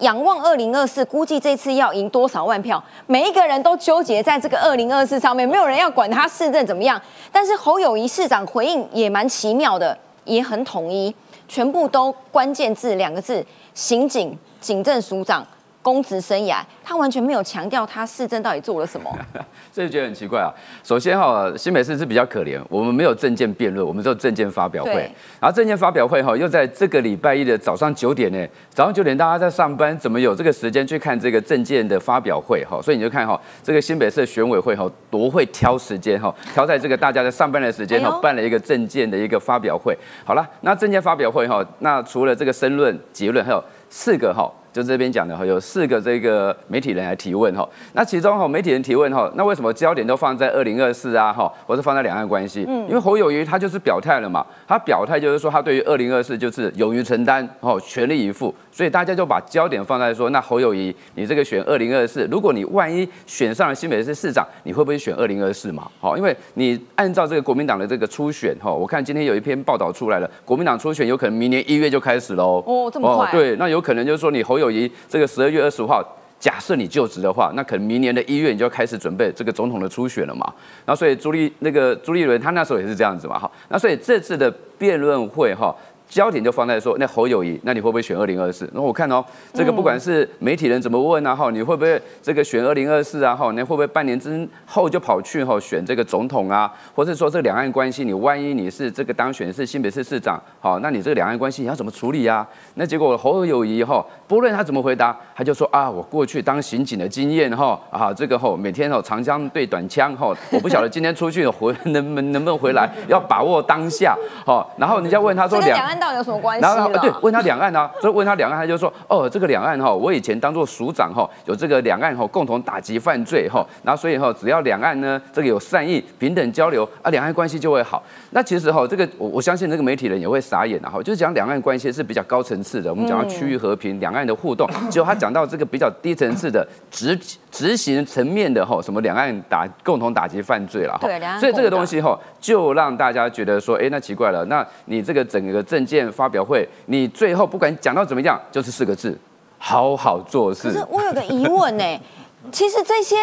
[0.00, 2.82] 仰望二零二四，估计这次要赢多少万票？
[3.06, 7.00] 每一个人都纠结在这个二零二四上面，没有人要管他市政怎么样。
[7.30, 11.14] 但是侯友谊市长回应也蛮奇妙的，也很统一，
[11.48, 13.44] 全部都关键字两个字：
[13.74, 15.46] 刑警、警政署长、
[15.82, 16.60] 公职生涯。
[16.84, 19.10] 他完全没有强调他市政到底做了什么。
[19.72, 20.50] 这就觉得很奇怪啊。
[20.82, 24.92] 首先哈，新北市是比较可怜，我们没有证件辩论，我们只有证件发表会。
[25.40, 32.82] 然后证件发表会哈，又在这个礼拜一的早上九点呢，早上九点大家在上班，怎么有这个时间去看这个证件的发表会哈？
[32.82, 39.96] 所以你就看哈，这个新北市的选委会哈，多会挑时间哈，挑在这个大家在上班的时间哈哎，办了一个证件的一个发表会。
[40.24, 44.50] 好了，那证件发表会哈，那除了这个申论结论，还有四个哈。
[44.72, 47.68] 就这边讲的哈，有四个这个媒体人来提问哈。
[47.92, 52.64] 那其中哈，媒体人提问哈，那为什么焦点都放在二零二四啊哈，或是放在两岸关系？
[52.68, 65.90] 嗯，因为侯友谊他就是表态了嘛，他表态就是说他对于二零二四就是勇于承担哦，全力以赴，所以大家就把焦点放在说，那侯友谊你这个选二零二四，如果你万一选上了新北市市长，你会不会选二零二四嘛？
[66.00, 72.62] 好，因为你按照这个国民党的这个初选哈，我看今天有一篇报道出来了，国民党初选有可能明年一月就开始喽。
[72.66, 76.02] 哦这么快对，那有可能就是说你侯友谊这个十二月二十五号。
[76.40, 80.50] 假设你就职的话，那可能明年的一月你就要开始准备这个总统的初选了嘛。
[80.86, 83.50] 然后所以朱立那个朱立伦他那时候也是这样子嘛，哈。
[83.68, 85.76] 那所以这次的辩论会哈。
[86.10, 88.68] 焦点就放在说，那侯友谊，那你会不会选二零二四？
[88.74, 93.34] 那我看哦，这个不管是媒体人怎么问啊，哈，你会不会这个选二零二四啊？
[93.34, 96.70] 哈，你会不会半年之后就跑去哈选这个总统啊？
[96.96, 102.44] 或者说这两岸关系，你万一你是这个当选是新北市市长，好，那你这个两岸关系你要怎么处理啊？
[102.74, 117.12] 那结果侯友谊哈，不论他怎么回答，他就说啊，我过去当刑警的经验哈，啊，这个哈每天哈长枪对短枪哈，我不晓得今天出去回 能不能能不能回来，要把握当下，好，然后人家问他说两这跟两岸到底有什么关系然后呃对？
[117.20, 128.02] 问他两岸啊，就问他两岸，他就说哦，这个两岸哈，我以前当做署长哈，有这个两岸哈共同打击犯罪哈，然后所以哈，只要两岸呢这个有善意平等交流啊，两岸关系就会好。
[128.30, 137.18] 那其实哈，这个我我相信这个媒体人也会傻眼的哈，就是讲两岸关系是比较高层次的，我们讲到区域和平、两岸的互动，结果他讲到这个比较低层次的执
[137.50, 149.18] 执行层面的哈，什么两岸打共同打击犯罪了哈对两，岸所以这个东西哈，就让大家觉得说，哎，那奇怪了，那你这个整个证件发表会，你最后不管讲到怎么样，就是四个字，
[149.58, 150.86] 好好做事可是。
[150.88, 152.00] 我有个疑问呢、
[152.52, 153.16] 其实这些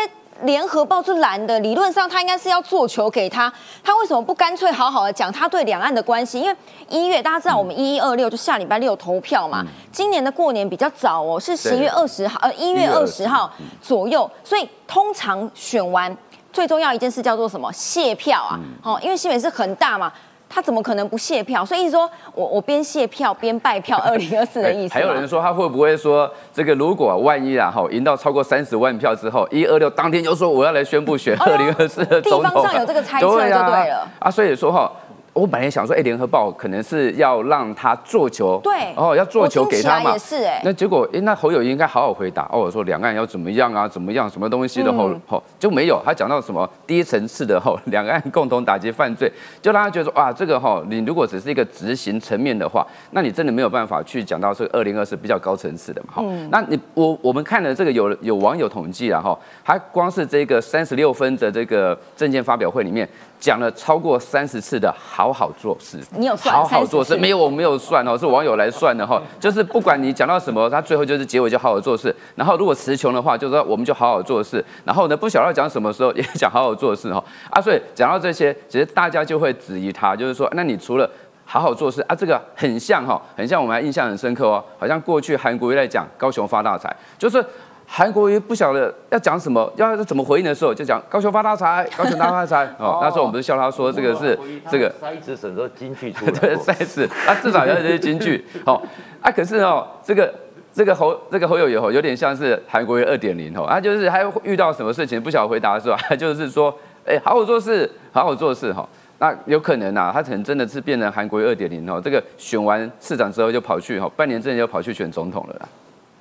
[0.43, 3.51] 联合报是蓝的，理论上他应该是要做球给他，
[3.83, 6.39] 他为什么不干脆好好的讲他对两岸的关系？
[6.39, 6.55] 因为
[6.89, 13.51] 一月大家知道我们一一二六就下礼拜六投票嘛，今年的过年比较早哦，是十一月二十号，呃一月二十号
[13.81, 16.15] 左右，所以通常选完
[16.53, 17.71] 最重要一件事叫做什么？
[17.73, 20.13] 卸票啊，哦，因为新北是很大嘛。
[20.49, 21.65] 他怎么可能不卸票？
[21.65, 25.01] 所以说我我边卸票边拜票， 二零二四的意思嘛。
[25.01, 34.91] 还有人说他会不会说这个如果万一啊哈赢到超过三十万票之后，一二六当天就说我要来宣布选二零二四的总统地方上有这个猜测就对了啊，所以说哈。
[35.37, 40.59] 我本来想说，哎，联合报可能是要让他做球，对哦，要做球给他嘛，也是哎。
[40.65, 45.21] 那结果，哎，那侯友宜应该好好回答，哦，我说两岸要怎么样啊，怎么样，什么东西的后嗯。
[45.27, 49.31] 后就没有，他讲到什么低层次的后两岸共同打击犯罪，
[49.61, 56.49] 就让他觉得说，哇，这个哈，你如果只是一个执行层面的话，那你真的没有办法去讲到这个二零二四比较高层次的嘛，哈、嗯。
[56.51, 63.07] 那你我我们看了这个有有网友统计了哈，他光是这个三十六分的这个证件发表会里面。
[63.39, 67.15] 讲了超过三十次的好好做事，你有算好好做事？
[67.17, 69.21] 没有，我没有算哦，是网友来算的哈。
[69.39, 72.13] 就是不管你讲到什么，他最后就是结尾就好好做事。
[72.35, 74.63] 然后如果词穷的话，就说我们就好好做事。
[74.83, 77.23] 然后呢，不晓得讲什么时候也讲好好做事哈。
[77.51, 81.09] 啊，所以讲到这些，其实大家就会质疑他，就是说，那你除了
[81.45, 87.45] 好好做事啊，这个很像哈，很像我们还印象很深刻哦，好像过去韩国瑜在讲高雄发大财，就是。
[87.89, 92.65] 韩国瑜不晓得要讲什么，要怎么回应的时候，就讲高雄发大财， 高雄大发财。
[92.77, 94.37] 哦，那时候我们不是笑他说这个是
[94.69, 98.83] 这个塞子省都京剧出来 对，赛事，他，至少要这些京剧，好、
[99.21, 100.31] 啊，可是哦，这个
[100.73, 106.71] 这个侯这个侯友友吼，有点像是韩国瑜二点零吼，他就是还遇到什么事情不晓得回答的时候， 他就是说，
[107.05, 108.87] 哎、好好做事，好好做事哈。
[109.19, 111.99] 那有可能啊，他可能真的是变成韩国瑜二点零哦。
[112.03, 115.67] 这个选完市长之后就跑去哈，半年之内就跑去选总统了啦。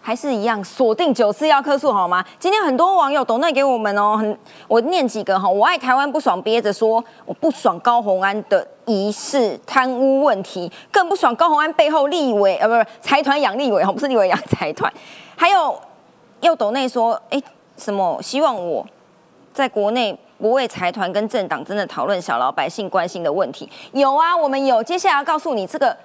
[0.06, 2.24] 还是一样锁定九四要客诉好吗？
[2.38, 4.38] 今天很多网友抖内给我们哦，很
[4.68, 14.92] 我念几个哈，我爱台湾不爽憋着说，我不爽高虹安的疑似贪污问题，更不爽高虹安背后立委呃不是财团养立委哈，不是立委养财团，
[15.34, 15.76] 还有
[16.40, 17.42] 又抖内说，哎
[17.76, 18.86] 什么希望我
[19.52, 25.96] 在国内不为财团跟政党真的讨论小老百姓关心的问题，有啊，我们有，接下来要告诉你这个。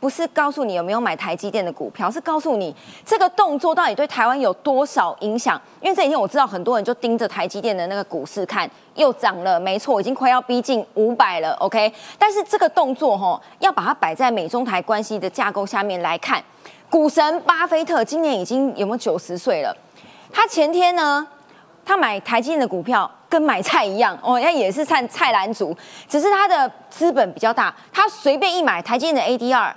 [0.00, 2.74] 不是告诉你有没有买台积电的股票，是告诉你
[3.04, 5.60] 这个动作到底对台湾有多少影响。
[5.80, 11.52] 因为这几天我知道很多人就盯着台积电的那个股市看，又涨了，没错，已经快要逼近五百了。
[11.54, 16.40] OK，但是这个动作哈，要把它摆在美中台关系的架构下面来看。
[16.88, 19.76] 股神巴菲特今年已经有没有九十岁了？
[20.32, 21.26] 他前天呢，
[21.84, 25.76] 他买台积电的股票跟买菜一样哦，那也是菜菜篮族，
[26.08, 29.72] 只是他的资本比较大，他随便一买台积电的 ADR。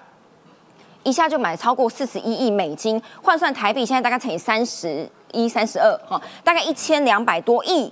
[1.03, 7.91] 一下就买超过四十一亿美金，换算台币现在大概乘以三十一、三十二，哈，大概一千两百多亿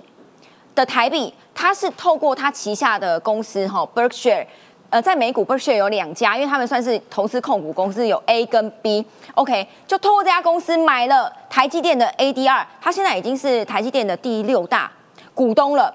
[0.74, 1.32] 的台币。
[1.52, 4.46] 它是透过它旗下的公司哈，Berkshire，
[4.88, 14.90] 呃，在美股 Berkshire 有两家，因为他们算是投资控股公司，有 A 跟 B，OK，就透过这家公司买了台积电的 ADR，它现在已经是台积电的第六大
[15.34, 15.94] 股东了。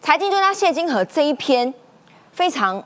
[0.00, 1.72] 财经专家谢金河这一篇
[2.30, 2.82] 非常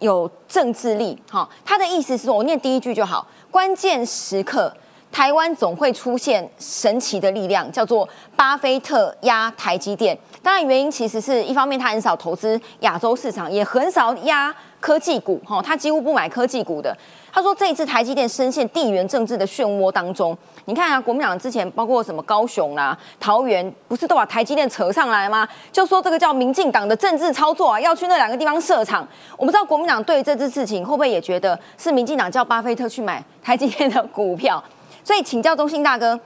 [0.00, 3.26] 有政治力，哈，他的意思是，我念第一句就好。
[3.50, 4.72] 关键时刻，
[5.10, 10.18] 台湾总会出现神奇的力量，叫做巴菲特压台积电。
[10.42, 16.96] 当然，原因其实是一方面他很少投资亚洲市场，也很少压科技股，哈，他几乎不买科技股的。
[17.34, 20.38] 他说，这一次台积电深陷地缘政治的漩涡当中。
[20.66, 25.46] 你看啊，国民党之前包括什么高雄啦、桃园，不是都把台积电扯上来吗？
[25.72, 29.04] 就说这个叫民进党的政治操作啊，要去那两个地方设厂。
[29.36, 34.62] 我不知道国民党对这次事情会不会也觉得是民进党叫巴菲特去买台积电的股票？
[35.02, 36.16] 所以请教中信大哥，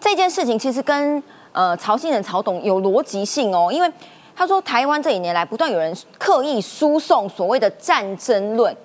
[0.00, 3.88] 这件事情其实跟呃曹信人、曹董有逻辑性哦，因为
[4.34, 8.76] 他说台湾这几年来不断有人刻意输送所谓的战争论，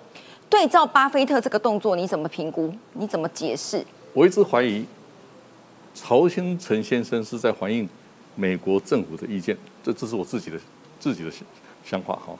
[0.49, 2.73] 对照巴菲特这个动作，你怎么评估？
[2.93, 3.85] 你怎么解释？
[4.13, 4.85] 我一直怀疑
[5.93, 7.87] 曹新成先生是在反映
[8.35, 10.57] 美国政府的意见，这这是我自己的
[10.99, 11.41] 自己的想
[11.83, 12.33] 想法哈。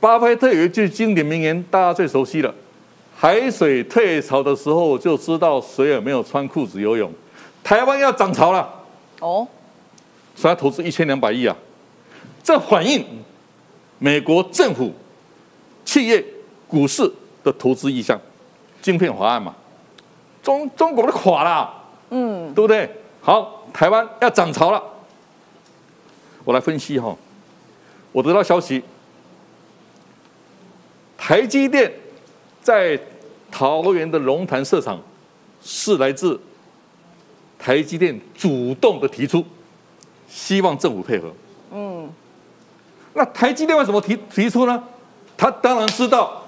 [0.00, 2.54] 巴菲特有一句经典名言，大家最熟悉了：
[3.16, 7.10] 海水退潮的时候，就知道谁有没有穿裤子游泳。
[7.64, 8.68] 台湾要涨潮了，
[9.20, 9.46] 哦，
[10.34, 11.56] 所以他投资一千两百亿啊，
[12.42, 13.04] 这反映
[13.98, 14.92] 美国政府、
[15.84, 16.24] 企业、
[16.68, 17.10] 股市
[17.42, 18.20] 的投资意向，
[18.82, 19.54] 晶片法案嘛，
[20.42, 21.74] 中中国都垮了，
[22.10, 22.88] 嗯，对不对？
[23.20, 24.82] 好，台湾要涨潮了，
[26.44, 27.16] 我来分析哈，
[28.12, 28.82] 我得到消息，
[31.16, 31.92] 台积电
[32.62, 32.98] 在
[33.50, 35.00] 桃园的龙潭设厂
[35.62, 36.38] 是来自
[37.58, 39.44] 台积电主动的提出，
[40.28, 41.32] 希望政府配合。
[41.72, 42.08] 嗯，
[43.14, 44.82] 那台积电为什么提提出呢？
[45.36, 46.42] 他当然知道，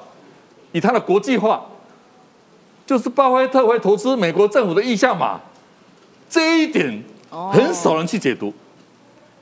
[0.73, 1.62] 以他的国际化，
[2.87, 5.41] 就是巴菲特会投资美国政府的意向嘛。
[6.29, 8.53] 这一点很少人去解读。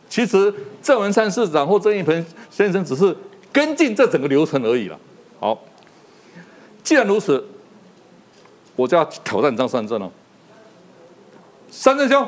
[0.09, 0.53] 其实
[0.83, 3.14] 郑文灿市长或郑义鹏先生只是
[3.53, 4.99] 跟进这整个流程而已了。
[5.39, 5.59] 好，
[6.83, 7.45] 既然如此，
[8.74, 10.11] 我就要挑战张三正了。
[11.70, 12.26] 三正兄，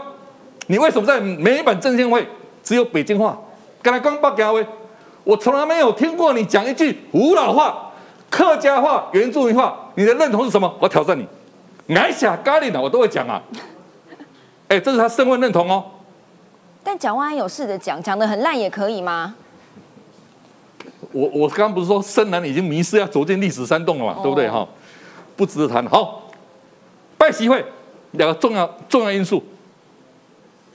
[0.66, 2.28] 你为什么在每一版证监会
[2.62, 3.38] 只有北京话，
[3.80, 4.70] 跟他讲北京话？
[5.24, 7.89] 我从来没有听过你讲一句吴老话、
[8.30, 10.72] 客家话、原住民话，你的认同是什么？
[10.80, 11.26] 我挑战你，
[11.96, 13.42] 矮小咖喱呢，我都会讲啊。
[14.68, 15.84] 哎，这是他身份认同哦。
[16.82, 19.34] 但蒋万安有试着讲，讲的很烂也可以吗？
[21.12, 24.66] 我我刚刚不是说深蓝已经迷失要走进历史山洞了嘛，对不对哈？
[25.36, 25.84] 不值得谈。
[25.88, 26.22] 好，
[27.18, 27.64] 拜习会
[28.12, 29.42] 两个重要重要因素，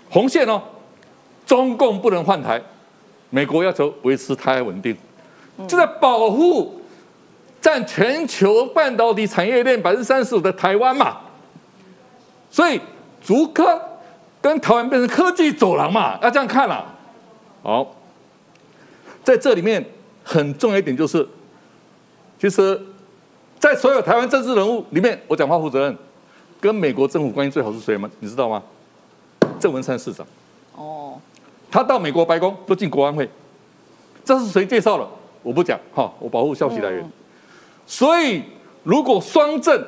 [0.10, 0.62] 红线哦，
[1.46, 2.62] 中共不能换台，
[3.30, 4.96] 美国要求维持台海稳定，
[5.68, 6.82] 就在保护
[7.66, 11.18] 占全球半导体产业链百分之三十五的台湾嘛，
[12.52, 12.80] 所以
[13.20, 13.82] 竹科
[14.40, 16.86] 跟台湾变成科技走廊嘛，要这样看了。
[17.64, 17.96] 好，
[19.24, 19.84] 在这里面
[20.24, 21.28] 很重要一点就是，
[22.40, 22.80] 其实，
[23.58, 25.98] 在所有台湾政治人物里面，我讲话负责任，
[26.62, 28.08] 跟美国政府关系最好是谁吗？
[28.20, 28.62] 你知道吗？
[29.60, 30.24] 郑文灿市长。
[30.76, 31.20] 哦，
[31.72, 33.28] 他到美国白宫都进国安会，
[34.24, 35.08] 这是谁介绍的？
[35.42, 37.04] 我不讲哈，我保护消息来源。
[37.88, 38.44] 所以
[38.84, 39.86] 如果双正，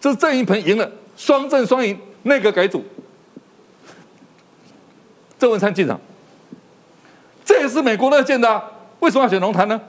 [0.00, 2.84] 这郑一鹏赢了，双正双赢，内阁改组，
[5.38, 5.98] 郑文灿进场，
[7.44, 8.62] 这也是美国乐见的、啊。
[9.00, 9.80] 为什么要选龙潭呢？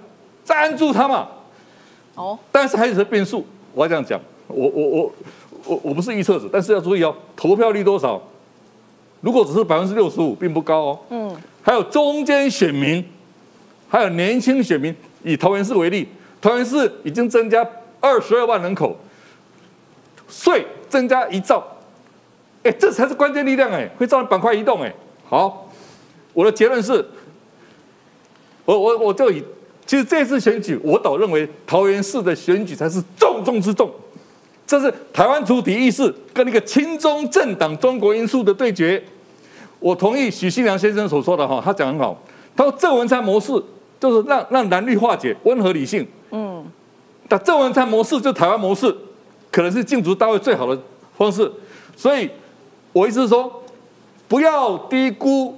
[0.43, 1.27] 在安住他嘛。
[2.15, 5.13] 哦，但是还有些变数，我要这样讲，我我我
[5.65, 8.21] 我我不是预测者，但是要注意哦，投票率多少？
[9.21, 10.99] 如果只是百分之六十五，并不高哦。
[11.09, 13.03] 嗯，还有中间选民，
[13.89, 14.95] 还有年轻选民。
[15.23, 16.07] 以桃园市为例，
[16.39, 17.67] 桃园市已经增加
[17.99, 18.95] 二十二万人口，
[20.29, 21.65] 税增加一兆，
[22.63, 24.93] 哎，这才是关键力量哎，会造成板块移动哎。
[25.27, 25.67] 好，
[26.33, 27.03] 我的结论是，
[28.65, 29.43] 我我我就以，
[29.85, 33.91] 其实这次选举，我倒认为桃园市的选举才是重中之重，
[34.67, 39.03] 这是台湾主体意识跟那个亲中政党中国因素的对决。
[39.79, 42.21] 我同意许信良先生所说的哈，他讲很好，
[42.55, 43.51] 他说郑文灿模式。
[43.99, 46.07] 就是让让蓝绿化解，温和理性。
[46.31, 46.65] 嗯，
[47.27, 48.95] 但郑文灿模式就台湾模式，
[49.51, 50.81] 可能是竞逐大会最好的
[51.17, 51.51] 方式。
[51.95, 52.29] 所以，
[52.93, 53.63] 我意思是说，
[54.27, 55.57] 不要低估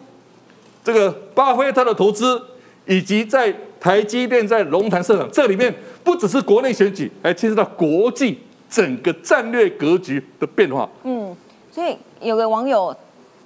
[0.83, 2.41] 这个巴菲特的投资，
[2.85, 8.39] 以及在台积电在龙潭设厂，这里面不只是国内选举，还牵涉到国际
[8.69, 10.89] 整个战略格局的变化。
[11.03, 11.35] 嗯，
[11.71, 12.95] 所以有个网友。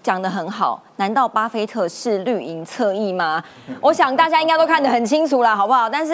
[0.03, 3.41] 讲得很好，难道巴菲特是绿营侧翼吗？
[3.79, 5.89] 我想大家应该都看得很清楚了，好不好？
[5.89, 6.13] 但是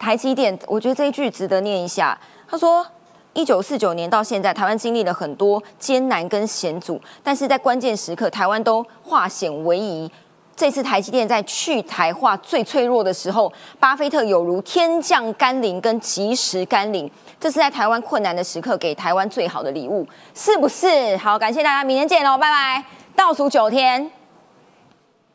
[0.00, 2.18] 台积电，我觉得这一句值得念一下。
[2.48, 2.84] 他说，
[3.34, 10.10] 一九四九年到现在，台湾经历了很多艰难跟险阻，但是在关键时刻，台湾都化险为夷。
[10.56, 21.16] 这次台积电在去台化最脆弱的时候，巴菲特有如天降甘霖跟及时甘霖，这是在台湾困难的时刻给台湾最好的礼物，是不是？
[21.18, 22.84] 好，感谢大家，明天见喽，拜拜。
[23.14, 24.19] 倒数九天。